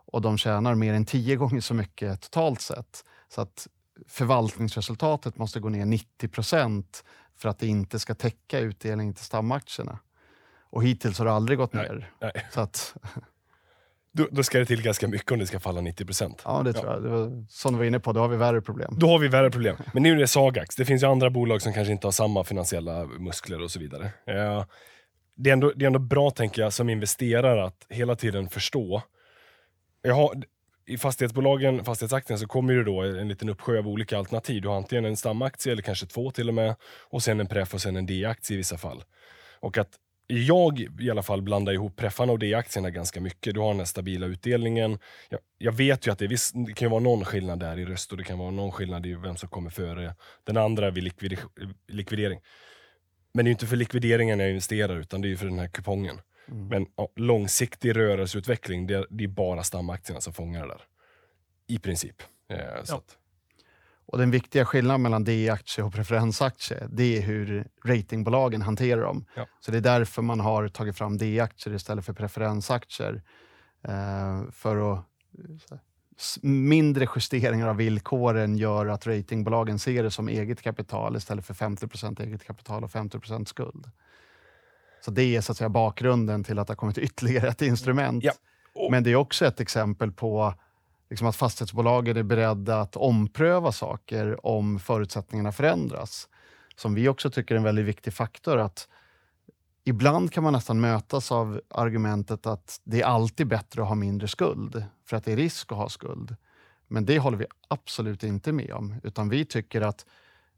[0.07, 3.05] Och de tjänar mer än tio gånger så mycket totalt sett.
[3.29, 3.67] Så att
[4.09, 7.05] förvaltningsresultatet måste gå ner 90 procent
[7.37, 9.99] för att det inte ska täcka utdelningen till stamaktierna.
[10.61, 12.13] Och hittills har det aldrig gått ner.
[12.21, 12.47] Nej, nej.
[12.53, 12.97] Så att,
[14.17, 16.43] då, då, ska det till ganska mycket om det ska falla 90 procent.
[16.45, 16.93] Ja, det tror ja.
[16.93, 17.03] jag.
[17.03, 18.95] Det var, som du var inne på, då har vi värre problem.
[18.99, 19.77] Då har vi värre problem.
[19.95, 20.77] Men nu är det Sagax.
[20.77, 24.05] Det finns ju andra bolag som kanske inte har samma finansiella muskler och så vidare.
[24.05, 24.65] Eh,
[25.37, 29.03] det, är ändå, det är ändå bra, tänker jag, som investerare att hela tiden förstå.
[30.03, 30.43] Jag har,
[30.87, 34.63] I fastighetsbolagen, fastighetsaktien, så kommer det då en liten uppsjö av olika alternativ.
[34.63, 36.75] Du har antingen en stamaktie, eller kanske två till och med,
[37.11, 39.05] och sen en pref och sen en D-aktie i vissa fall.
[39.61, 39.99] Och att
[40.39, 43.55] jag i alla fall blandar ihop preffarna och D-aktierna ganska mycket.
[43.55, 44.99] Du har den här stabila utdelningen.
[45.29, 48.13] Jag, jag vet ju att det, viss, det kan vara någon skillnad där i röst
[48.13, 50.15] och det kan vara någon skillnad i vem som kommer före
[50.45, 51.39] den andra vid likvid,
[51.89, 52.41] likvidering.
[53.35, 56.21] Men det är inte för likvideringen jag investerar utan det är för den här kupongen.
[56.49, 56.69] Mm.
[56.69, 60.83] Men ja, långsiktig rörelseutveckling, det, det är bara stamaktierna som fångar det där.
[61.67, 62.23] I princip.
[62.51, 62.59] Eh,
[62.89, 62.97] ja.
[62.97, 63.19] att,
[64.07, 69.25] och den viktiga skillnaden mellan D-aktie och preferensaktie, det är hur ratingbolagen hanterar dem.
[69.35, 69.47] Ja.
[69.61, 73.23] Så det är därför man har tagit fram D-aktier istället för preferensaktier.
[73.89, 75.05] Eh, för att
[76.43, 82.23] mindre justeringar av villkoren gör att ratingbolagen ser det som eget kapital istället för 50%
[82.23, 83.91] eget kapital och 50% skuld.
[85.05, 88.25] Så det är så att säga bakgrunden till att det har kommit ytterligare ett instrument.
[88.25, 88.33] Ja.
[88.91, 90.55] Men det är också ett exempel på
[91.15, 96.29] liksom att fastighetsbolagen är beredda att ompröva saker om förutsättningarna förändras.
[96.77, 98.59] Som vi också tycker är en väldigt viktig faktor.
[98.59, 98.89] att
[99.85, 104.29] Ibland kan man nästan mötas av argumentet att det är alltid bättre att ha mindre
[104.29, 106.37] skuld, för att det är risk att ha skuld.
[106.89, 110.07] Men det håller vi absolut inte med om, utan vi tycker att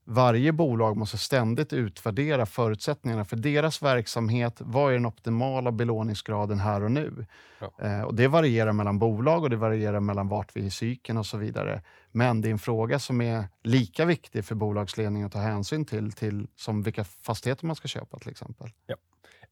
[0.06, 4.56] varje bolag måste ständigt utvärdera förutsättningarna för deras verksamhet.
[4.58, 7.26] Vad är den optimala belåningsgraden här och nu?
[7.58, 7.72] Ja.
[7.82, 11.18] Eh, och det varierar mellan bolag och det varierar mellan vart vi är i cykeln
[11.18, 11.82] och så vidare.
[12.12, 16.12] Men det är en fråga som är lika viktig för bolagsledningen att ta hänsyn till,
[16.12, 18.68] till som vilka fastigheter man ska köpa till exempel.
[18.86, 18.96] Ja.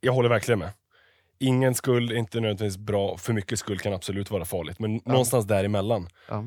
[0.01, 0.71] Jag håller verkligen med.
[1.39, 3.17] Ingen skuld är inte nödvändigtvis bra.
[3.17, 5.01] För mycket skuld kan absolut vara farligt, men ja.
[5.05, 6.09] någonstans däremellan.
[6.29, 6.45] Ja.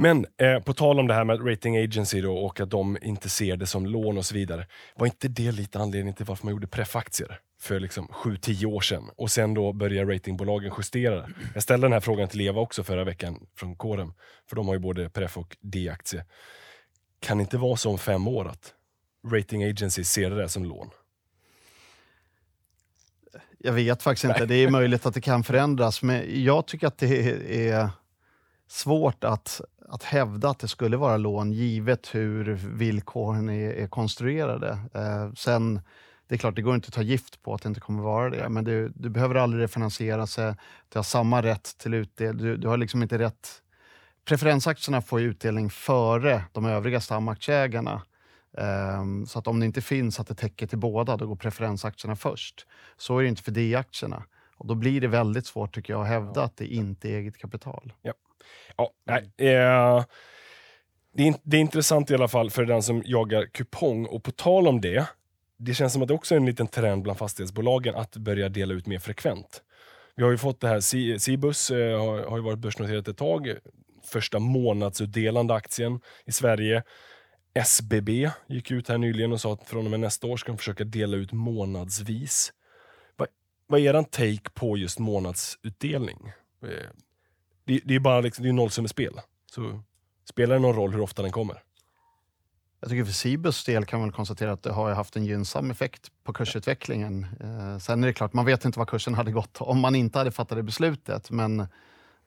[0.00, 3.56] Men eh, på tal om det här med rating agency och att de inte ser
[3.56, 4.66] det som lån och så vidare.
[4.96, 7.40] Var inte det lite anledning till varför man gjorde preffaktier?
[7.60, 11.28] för liksom 7-10 år sedan och sen då börjar ratingbolagen justera.
[11.54, 14.12] Jag ställde den här frågan till Eva också förra veckan från Corem,
[14.48, 16.24] för de har ju både pref och D-aktie.
[17.20, 18.74] Kan det inte vara så om fem år att
[19.26, 20.90] rating agency ser det där som lån?
[23.58, 24.46] Jag vet faktiskt inte.
[24.46, 27.90] Det är möjligt att det kan förändras, men jag tycker att det är
[28.68, 34.78] svårt att, att hävda att det skulle vara lån givet hur villkoren är, är konstruerade.
[34.94, 35.80] Eh, sen,
[36.26, 38.30] det är klart, det går inte att ta gift på att det inte kommer vara
[38.30, 40.54] det, men du, du behöver aldrig refinansiera sig.
[40.88, 42.44] Du har samma rätt till utdelning.
[42.44, 43.48] Du, du har liksom inte rätt...
[44.24, 48.02] Preferensaktierna får utdelning före de övriga stamaktieägarna.
[48.52, 52.16] Um, så att om det inte finns att det täcker till båda, då går preferensaktierna
[52.16, 52.66] först.
[52.96, 54.22] Så är det inte för D-aktierna.
[54.56, 57.38] Och då blir det väldigt svårt tycker jag att hävda att det inte är eget
[57.38, 57.92] kapital.
[58.02, 58.12] Ja.
[58.76, 60.04] Ja, nej, eh,
[61.14, 64.06] det, är, det är intressant i alla fall för den som jagar kupong.
[64.06, 65.06] Och på tal om det,
[65.58, 68.74] det känns som att det också är en liten trend bland fastighetsbolagen att börja dela
[68.74, 69.62] ut mer frekvent.
[70.16, 73.54] Vi har ju fått det här, Cibus eh, har, har ju varit börsnoterat ett tag.
[74.04, 76.82] Första månadsutdelande aktien i Sverige.
[77.54, 80.58] SBB gick ut här nyligen och sa att från och med nästa år ska de
[80.58, 82.52] försöka dela ut månadsvis.
[83.16, 83.28] Vad,
[83.66, 86.32] vad är er take på just månadsutdelning?
[87.68, 89.20] Eh, det, det är bara liksom, det är nollsummespel.
[89.54, 89.82] Så
[90.24, 91.62] spelar det någon roll hur ofta den kommer?
[92.80, 96.08] Jag tycker för Cibus del kan man konstatera att det har haft en gynnsam effekt
[96.24, 97.26] på kursutvecklingen.
[97.40, 100.18] Eh, sen är det klart, man vet inte vad kursen hade gått om man inte
[100.18, 101.30] hade fattat det beslutet.
[101.30, 101.66] Men,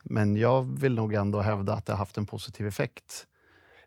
[0.04, 3.28] men jag vill nog ändå hävda att det har haft en positiv effekt.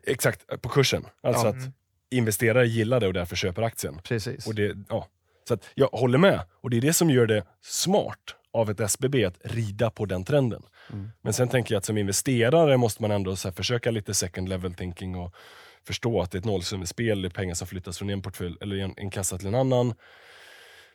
[0.06, 1.06] Exakt, på kursen.
[1.22, 1.50] Alltså ja.
[1.50, 1.74] att
[2.10, 4.00] investerare gillar det och därför köper aktien.
[4.04, 4.46] Precis.
[4.46, 5.06] Och det, ja.
[5.48, 6.40] Så att jag håller med.
[6.60, 10.24] Och det är det som gör det smart av ett SBB att rida på den
[10.24, 10.62] trenden.
[10.92, 11.10] Mm.
[11.22, 14.74] Men sen tänker jag att som investerare måste man ändå så försöka lite second level
[14.74, 15.34] thinking och
[15.86, 18.76] förstå att det är ett nollsummespel, det är pengar som flyttas från en portfölj eller
[18.76, 19.94] en, en kassa till en annan.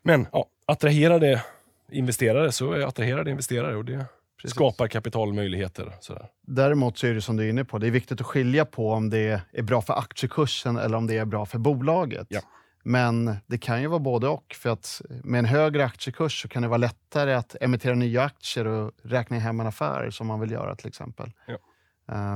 [0.03, 1.43] Men ja, attraherade
[1.91, 4.05] investerare så är attraherade investerare och det
[4.41, 4.55] Precis.
[4.55, 5.93] skapar kapitalmöjligheter.
[5.99, 6.27] Sådär.
[6.47, 8.91] Däremot så är det som du är inne på, det är viktigt att skilja på
[8.91, 12.27] om det är bra för aktiekursen eller om det är bra för bolaget.
[12.29, 12.41] Ja.
[12.83, 14.55] Men det kan ju vara både och.
[14.59, 18.67] För att med en högre aktiekurs så kan det vara lättare att emittera nya aktier
[18.67, 21.31] och räkna hem en affär som man vill göra till exempel.
[21.45, 21.57] Ja.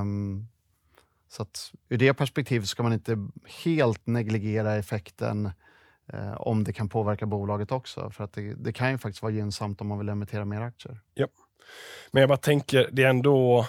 [0.00, 0.48] Um,
[1.28, 3.28] så att ur det perspektivet ska man inte
[3.64, 5.50] helt negligera effekten
[6.12, 8.10] eh, om det kan påverka bolaget också.
[8.10, 11.00] För att det, det, kan ju faktiskt vara gynnsamt om man vill emittera mer aktier.
[11.14, 11.26] Ja.
[12.10, 13.66] Men jag bara tänker, det är ändå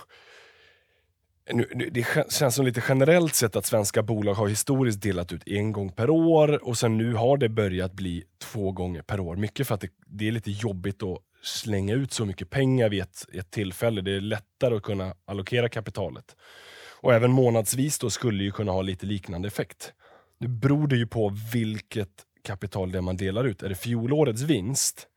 [1.54, 5.72] nu, det känns som lite generellt sett att svenska bolag har historiskt delat ut en
[5.72, 9.36] gång per år och sen nu har det börjat bli två gånger per år.
[9.36, 13.02] Mycket för att det, det är lite jobbigt att slänga ut så mycket pengar vid
[13.02, 14.02] ett, ett, tillfälle.
[14.02, 16.36] Det är lättare att kunna allokera kapitalet.
[17.02, 19.93] Och även månadsvis då skulle ju kunna ha lite liknande effekt.
[20.38, 22.10] Nu beror det ju på vilket
[22.43, 23.64] kapital det är man delar ut.
[23.64, 25.08] Är det fjolårets vinst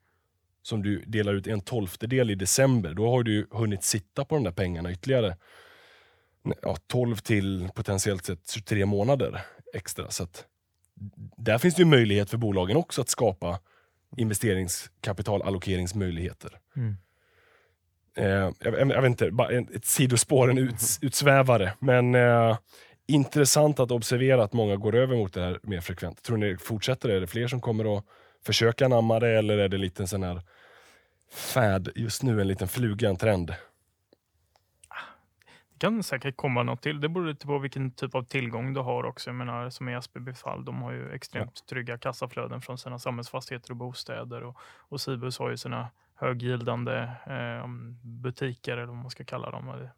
[0.62, 4.45] som du delar ut en tolftedel i december, då har du hunnit sitta på de
[4.45, 5.37] där pengarna ytterligare
[6.62, 9.40] ja, 12 till potentiellt sett 23 månader
[9.74, 10.11] extra.
[10.11, 10.46] Så att,
[11.36, 13.59] där finns det ju möjlighet för bolagen också att skapa
[14.16, 16.59] investeringskapitalallokeringsmöjligheter.
[16.76, 16.96] Mm.
[18.16, 21.72] Eh, jag, jag, vet inte, bara ett sidospår, en ut, utsvävare.
[21.78, 22.59] Men eh,
[23.07, 26.22] intressant att observera att många går över mot det här mer frekvent.
[26.22, 27.09] Tror ni det fortsätter?
[27.09, 28.05] Är det fler som kommer att
[28.44, 30.42] försöka anamma det eller är det lite en sån här
[31.32, 33.55] fad just nu, en liten fluga, en trend?
[35.79, 37.01] Kan säkert komma något till.
[37.01, 39.31] Det beror lite på vilken typ av tillgång du har också.
[39.31, 43.70] Jag menar, som i SBB fall, de har ju extremt trygga kassaflöden från sina samhällsfastigheter
[43.70, 44.43] och bostäder.
[44.43, 47.66] Och, och Cibus har ju sina höggildande eh,
[48.03, 49.89] butiker, eller vad man ska kalla dem.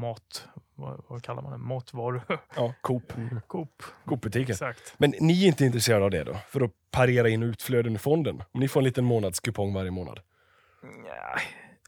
[0.00, 1.58] Mat, vad, vad kallar man det?
[1.58, 2.22] Matvaror?
[2.56, 3.12] Ja, Coop.
[3.46, 3.82] Coop.
[4.04, 4.52] Coop-butiker.
[4.52, 4.94] Exakt.
[4.98, 6.34] Men ni är inte intresserade av det då?
[6.34, 8.42] För att parera in utflöden i fonden?
[8.52, 10.20] Om ni får en liten månadskupong varje månad?
[10.82, 11.40] Ja,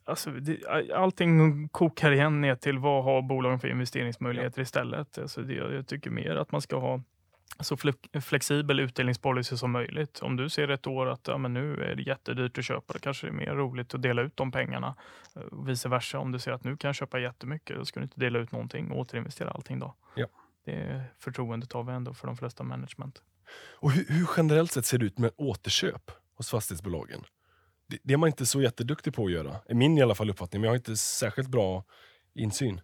[0.05, 4.63] Alltså, det, allting kokar igen ner till vad har bolagen för investeringsmöjligheter ja.
[4.63, 5.19] istället.
[5.19, 7.03] Alltså det, jag tycker mer att man ska ha
[7.61, 7.77] så
[8.21, 10.19] flexibel utdelningspolicy som möjligt.
[10.19, 12.99] Om du ser ett år att ja, men nu är det jättedyrt att köpa, då
[12.99, 14.95] kanske det är mer roligt att dela ut de pengarna.
[15.51, 18.05] Och vice versa, om du ser att nu kan jag köpa jättemycket, då ska du
[18.05, 19.95] inte dela ut någonting och återinvestera allting då.
[20.15, 20.27] Ja.
[20.65, 23.23] Det förtroendet har vi ändå för de flesta management.
[23.75, 27.25] Och hur, hur generellt sett ser det ut med återköp hos fastighetsbolagen?
[27.93, 29.57] Det, det är man inte så jätteduktig på att göra.
[29.69, 31.85] Är min i alla fall uppfattning, men jag har inte särskilt bra
[32.35, 32.81] insyn.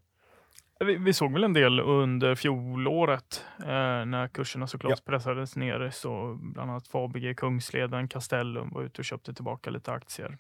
[0.81, 3.67] Vi, vi såg väl en del under fjolåret eh,
[4.05, 5.13] när kurserna såklart ja.
[5.13, 5.91] pressades ner.
[5.91, 10.39] Så bland annat Fabege, Kungsleden, Castellum var ute och köpte tillbaka lite aktier.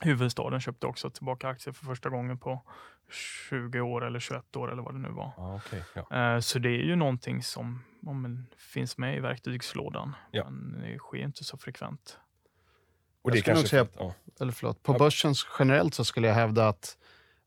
[0.00, 2.62] Huvudstaden köpte också tillbaka aktier för första gången på
[3.50, 5.32] 20 år eller 21 år eller vad det nu var.
[5.36, 6.34] Ah, okay, ja.
[6.34, 10.14] eh, så det är ju någonting som om, finns med i verktygslådan.
[10.30, 10.50] Ja.
[10.50, 12.18] Men det sker inte så frekvent.
[13.26, 14.14] Och det kanske säga- ja.
[14.40, 14.98] eller förlåt, på Ja.
[14.98, 16.96] börsen generellt så skulle jag hävda att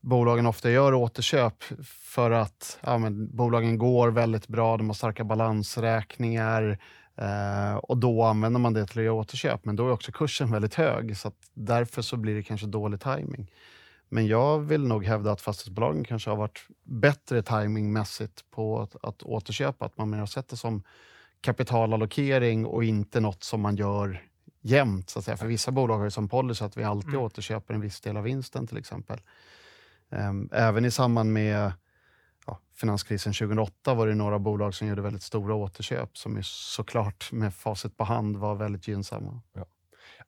[0.02, 5.24] bolagen ofta gör återköp för att ja, men, bolagen går väldigt bra, de har starka
[5.24, 6.80] balansräkningar
[7.18, 9.66] eh, och då använder man det till att göra återköp.
[9.66, 13.52] Men då är också kursen väldigt hög så därför så blir det kanske dålig timing.
[14.10, 19.24] Men jag vill nog hävda att fastighetsbolagen kanske har varit bättre timingmässigt på att, att
[19.24, 20.84] återköpa, att man mer har sett det som
[21.42, 24.22] kapitalallokering och inte något som man gör
[24.62, 25.10] jämnt.
[25.10, 25.38] Så att säga.
[25.38, 27.22] För vissa bolag har ju som policy att vi alltid Mm.
[27.22, 29.20] återköper en viss del av vinsten till exempel.
[30.12, 31.72] Ehm, Även i samband med
[32.45, 37.32] ja, finanskrisen 2008 var det några bolag som gjorde väldigt stora återköp som ju såklart
[37.32, 39.41] med facit på hand var väldigt gynnsamma.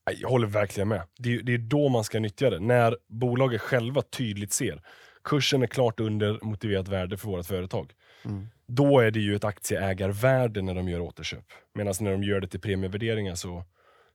[0.07, 1.01] Nej, Jag håller verkligen med.
[1.17, 2.59] Det är, det är då man ska nyttja det.
[2.59, 4.81] När bolaget själva tydligt ser
[5.23, 7.93] kursen är klart under motiverat värde för vårt företag.
[8.25, 8.47] Mm.
[8.67, 11.45] Då är det ju ett aktieägarvärde när de gör återköp.
[11.73, 13.63] Medan när de gör det till premievärderingar så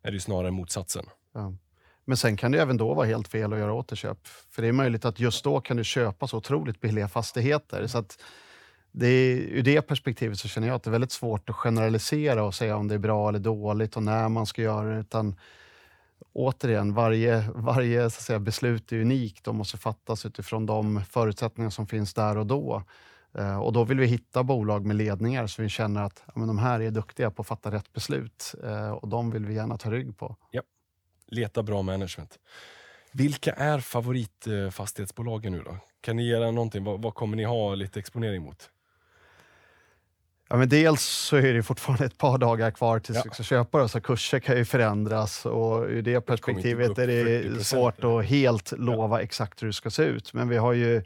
[0.07, 1.07] är det ju snarare motsatsen.
[1.35, 1.55] Ja.
[2.05, 4.19] Men sen kan det även då vara helt fel att göra återköp.
[4.27, 7.87] För det är möjligt att just då kan du köpa så otroligt billiga fastigheter.
[7.87, 8.23] Så att
[8.93, 12.45] det är, ur det perspektivet så känner jag att det är väldigt svårt att generalisera
[12.45, 15.01] och säga om det är bra eller dåligt och när man ska göra det.
[15.01, 15.37] Utan
[16.33, 21.71] återigen, varje, varje så att säga, beslut är unikt och måste fattas utifrån de förutsättningar
[21.71, 22.83] som finns där och då.
[23.35, 26.49] Eh, Och då vill vi hitta bolag med ledningar så vi känner att ja, men
[26.49, 29.79] de här är duktiga på att fatta rätt beslut eh, och de vill vi gärna
[29.79, 30.37] ta rygg på.
[31.29, 32.39] Leta bra management.
[33.13, 35.77] Vilka är favoritfastighetsbolagen nu då?
[36.01, 36.85] Kan ni göra någonting?
[36.85, 38.71] Vad, vad kommer ni ha lite exponering mot?
[40.49, 43.23] Ja, men dels så är det fortfarande ett par dagar kvar tills Ja.
[43.25, 47.43] vi ska köpa det, så kurser kan ju förändras och ur det perspektivet är det
[47.43, 50.33] 40% svårt att helt lova exakt hur det ska se ut.
[50.33, 51.03] Men vi har ju,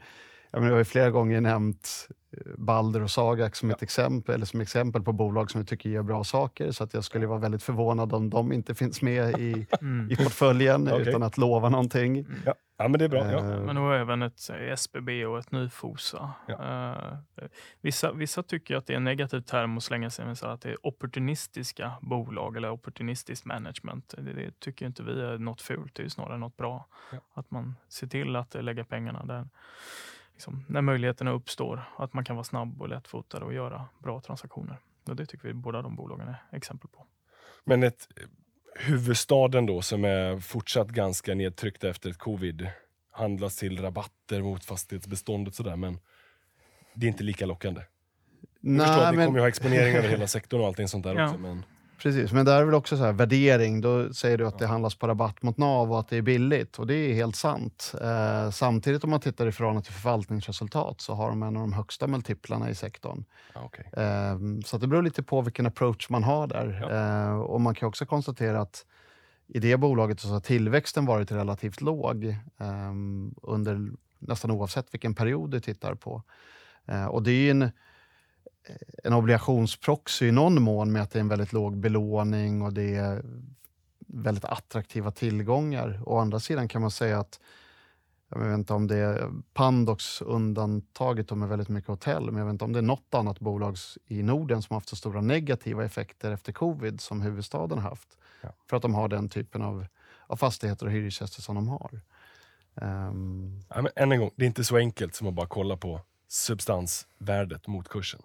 [0.51, 4.35] jag menar, vi har ju flera gånger nämnt eh, Balder och Sagax som, ett exempel,
[4.35, 6.71] eller som exempel på bolag som vi tycker gör bra saker.
[6.71, 10.11] Så att jag skulle vara väldigt förvånad om de inte finns med i, Mm.
[10.11, 11.07] i portföljen Okej.
[11.09, 12.25] utan att lova någonting.
[12.45, 13.31] Ja, ja men det är bra.
[13.31, 13.37] Ja.
[13.53, 16.31] Eh, Men och även ett SBB och ett Nyfosa.
[16.47, 16.93] Ja.
[17.37, 17.43] Eh,
[17.81, 20.61] vissa, vissa tycker att det är en negativ term att slänga sig med så att
[20.61, 24.13] det är opportunistiska bolag eller opportunistiskt management.
[24.17, 26.85] Det, det tycker inte vi är något fult, det är snarare något bra.
[27.11, 27.17] Ja.
[27.33, 29.47] Att man ser till att lägga pengarna där
[30.41, 31.83] liksom, när möjligheterna uppstår.
[31.97, 34.77] Att man kan vara snabb och lättfotad och göra bra transaktioner.
[35.09, 37.05] Och det tycker vi båda de bolagen är exempel på.
[37.63, 38.07] Men ett,
[38.75, 42.69] huvudstaden då som är fortsatt ganska nedtryckt efter ett covid
[43.11, 45.99] handlas till rabatter mot fastighetsbeståndet sådär men
[46.93, 47.81] det är inte lika lockande.
[48.61, 51.03] Jag förstår att Nej, men, kommer ju ha exponering över hela sektorn och allting sånt
[51.03, 51.25] där Ja.
[51.25, 51.37] också.
[51.37, 51.65] Men,
[52.01, 53.81] Precis, men där är väl också så här, värdering.
[53.81, 56.79] Då säger du att det handlas på rabatt mot NAV och att det är billigt.
[56.79, 57.93] Och det är helt sant.
[58.01, 61.73] Eh, samtidigt om man tittar i förhållande till förvaltningsresultat så har de en av de
[61.73, 63.25] högsta multiplarna i sektorn.
[63.55, 63.85] okej.
[63.93, 66.79] Eh, så det beror lite på vilken approach man har där.
[66.81, 67.29] Ja.
[67.29, 68.85] Eh, och man kan också konstatera att
[69.47, 72.25] i det bolaget så har tillväxten varit relativt låg
[72.59, 72.93] eh,
[73.41, 76.23] under nästan oavsett vilken period du tittar på.
[76.85, 77.71] Eh, och det är en,
[79.03, 82.95] en obligationsproxy i någon mån med att det är en väldigt låg belåning och det
[82.95, 83.23] är
[84.07, 86.01] väldigt attraktiva tillgångar.
[86.05, 87.39] Å andra sidan kan man säga att
[88.29, 92.45] jag vet inte om det är Pandox undantaget de är väldigt mycket hotell, men jag
[92.45, 93.75] vet inte om det är något annat bolag
[94.07, 98.17] i Norden som har haft så stora negativa effekter efter covid som huvudstaden har haft.
[98.41, 98.49] Ja.
[98.69, 99.85] För att de har den typen av,
[100.27, 102.01] av fastigheter och hyresgäster som de har.
[102.75, 105.77] Ehm, Ja, men än en gång, det är inte så enkelt som att bara kolla
[105.77, 108.21] på substansvärdet mot kursen.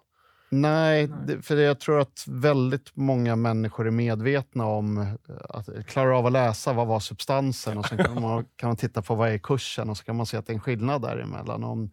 [0.49, 5.07] Nej, det, för jag tror att väldigt många människor är medvetna om eh,
[5.49, 9.01] att klarar av att läsa vad var substansen och sen kan man, kan man titta
[9.01, 11.63] på vad är kursen och så kan man se att det är en skillnad däremellan.
[11.63, 11.91] Om,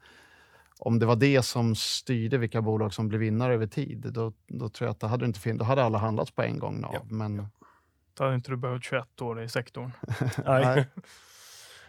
[0.78, 4.68] om det var det som styrde vilka bolag som blev vinnare över tid, då, då
[4.68, 6.80] tror jag att det hade inte fin- då hade alla handlats på en gång.
[6.80, 7.00] NAV, Ja.
[7.04, 7.48] Men
[8.14, 9.92] Då hade inte du behövt 21 år i sektorn.
[10.44, 10.86] Nej.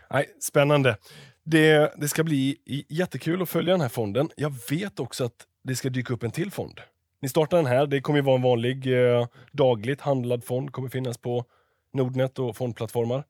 [0.10, 0.26] Nej.
[0.42, 0.98] Spännande.
[1.44, 2.58] Det, det ska bli
[2.90, 4.30] jättekul att följa den här fonden.
[4.38, 6.80] Jag vet också att det ska dyka upp en till fond.
[7.22, 10.90] Ni startar den här, det kommer ju vara en vanlig eh, dagligt handlad fond, kommer
[10.90, 11.46] finnas på
[11.94, 13.24] Nordnet och fondplattformar.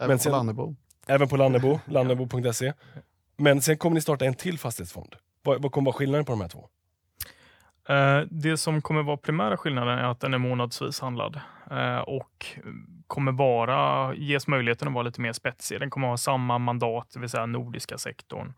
[0.00, 0.74] även sen- på Lannebo.
[1.06, 2.72] Även på Lannebo, lannebo.se.
[3.36, 5.14] Men sen kommer ni starta en till fastighetsfond.
[5.42, 6.68] Vad, vad kommer vara skillnaden på de här två?
[7.88, 11.40] Eh, Det som kommer vara primära skillnaden är att den är månadsvis handlad
[11.70, 12.46] Eh, och
[13.06, 15.80] kommer vara, ges möjligheten att vara lite mer spetsig.
[15.80, 18.52] Den kommer ha samma mandat, det vill säga nordiska sektorn.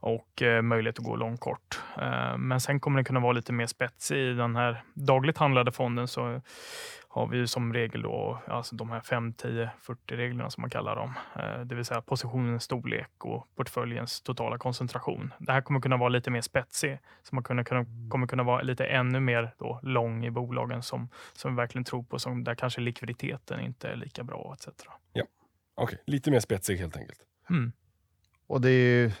[0.00, 1.80] och eh, möjlighet att gå långt kort.
[1.98, 4.18] Eh, men sen kommer den kunna vara lite mer spetsig.
[4.18, 6.40] I den här dagligt handlade fonden så
[7.14, 10.96] har vi som regel då, alltså de här 5, 10, 40 reglerna som man kallar
[10.96, 11.14] dem.
[11.36, 15.32] Eh, det vill säga positionens storlek och portföljens totala koncentration.
[15.38, 18.84] Det här kommer kunna vara lite mer spetsig, så man kunna, kommer kunna vara lite
[18.86, 22.80] ännu mer då lång i bolagen som, som vi verkligen tror på, som där kanske
[22.80, 24.68] likviditeten inte är lika bra etc.
[25.12, 25.24] Ja,
[25.74, 25.98] okej, okay.
[26.06, 27.20] lite mer spetsig helt enkelt.
[27.50, 27.72] Mm.
[28.46, 29.12] Och det är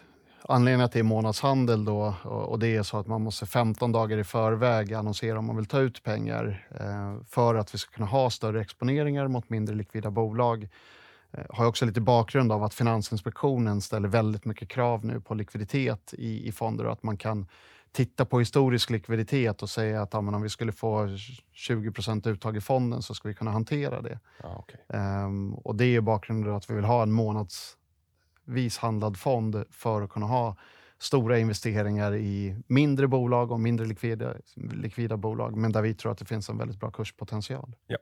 [0.48, 4.94] anledningen är månadshandel då och det är så att man måste 15 dagar i förväg
[4.94, 8.60] annonsera om man vill ta ut pengar eh, för att vi ska kunna ha större
[8.60, 10.68] exponeringar mot mindre likvida bolag
[11.32, 16.14] eh, har också lite bakgrund av att Finansinspektionen ställer väldigt mycket krav nu på likviditet
[16.18, 17.46] i, i fonder och att man kan
[17.92, 22.60] titta på historisk likviditet och säga att ja, om vi skulle få 20% uttag i
[22.60, 24.18] fonden så ska vi kunna hantera det.
[24.42, 24.80] Ah, okay.
[24.88, 27.76] um, ehm, och Det är bakgrunden att vi vill ha en månads
[28.44, 30.56] vishandlad fond för att kunna ha
[30.98, 36.18] stora investeringar i mindre bolag och mindre likvida, likvida bolag, men där vi tror att
[36.18, 37.76] det finns en väldigt bra kurspotential.
[37.86, 37.98] Ja.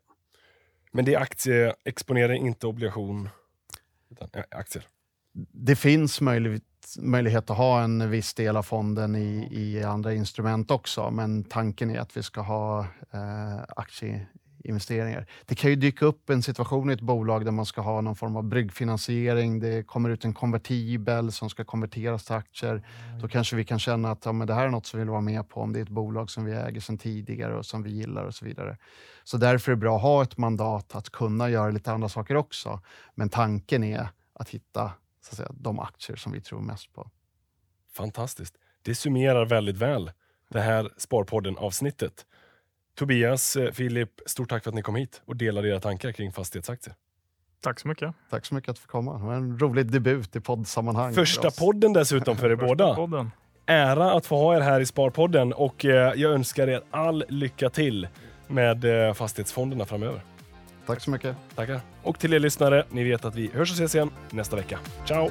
[0.92, 3.28] Men det är aktieexponering, inte obligation,
[4.10, 4.86] utan aktier?
[5.52, 6.62] Det finns möjlighet,
[6.98, 11.90] möjlighet att ha en viss del av fonden i, i andra instrument också, men tanken
[11.90, 12.80] är att vi ska ha
[13.10, 14.26] eh, aktie,
[14.64, 15.26] investeringar.
[15.46, 18.16] Det kan ju dyka upp en situation i ett bolag där man ska ha någon
[18.16, 19.60] form av bryggfinansiering.
[19.60, 22.86] Det kommer ut en konvertibel som ska konverteras till aktier.
[23.20, 25.10] Då kanske vi kan känna att ja, men det här är något som vi vill
[25.10, 27.82] vara med på om det är ett bolag som vi äger sedan tidigare och som
[27.82, 28.76] vi gillar och så vidare.
[29.24, 32.36] Så därför är det bra att ha ett mandat att kunna göra lite andra saker
[32.36, 32.80] också.
[33.14, 37.10] Men tanken är att hitta så att säga, de aktier som vi tror mest på.
[37.92, 38.54] Fantastiskt.
[38.82, 40.10] Det summerar väldigt väl
[40.48, 42.26] det här Sparpodden-avsnittet.
[42.94, 46.32] Tobias, eh, Filip, stort tack för att ni kom hit och delade era tankar kring
[46.32, 46.94] fastighetsaktier.
[47.62, 48.14] Tack så mycket.
[48.30, 49.18] Tack så mycket att få komma.
[49.18, 51.14] Det var en rolig debut i poddsammanhang.
[51.14, 52.94] Första podden dessutom för er båda.
[52.94, 53.30] Podden.
[53.66, 57.70] Ära att få ha er här i Sparpodden och eh, jag önskar er all lycka
[57.70, 58.08] till
[58.46, 60.20] med eh, fastighetsfonderna framöver.
[60.86, 61.36] Tack så mycket.
[61.54, 61.80] Tackar.
[62.02, 64.78] Och till er lyssnare, ni vet att vi hörs och ses igen nästa vecka.
[65.06, 65.30] Ciao!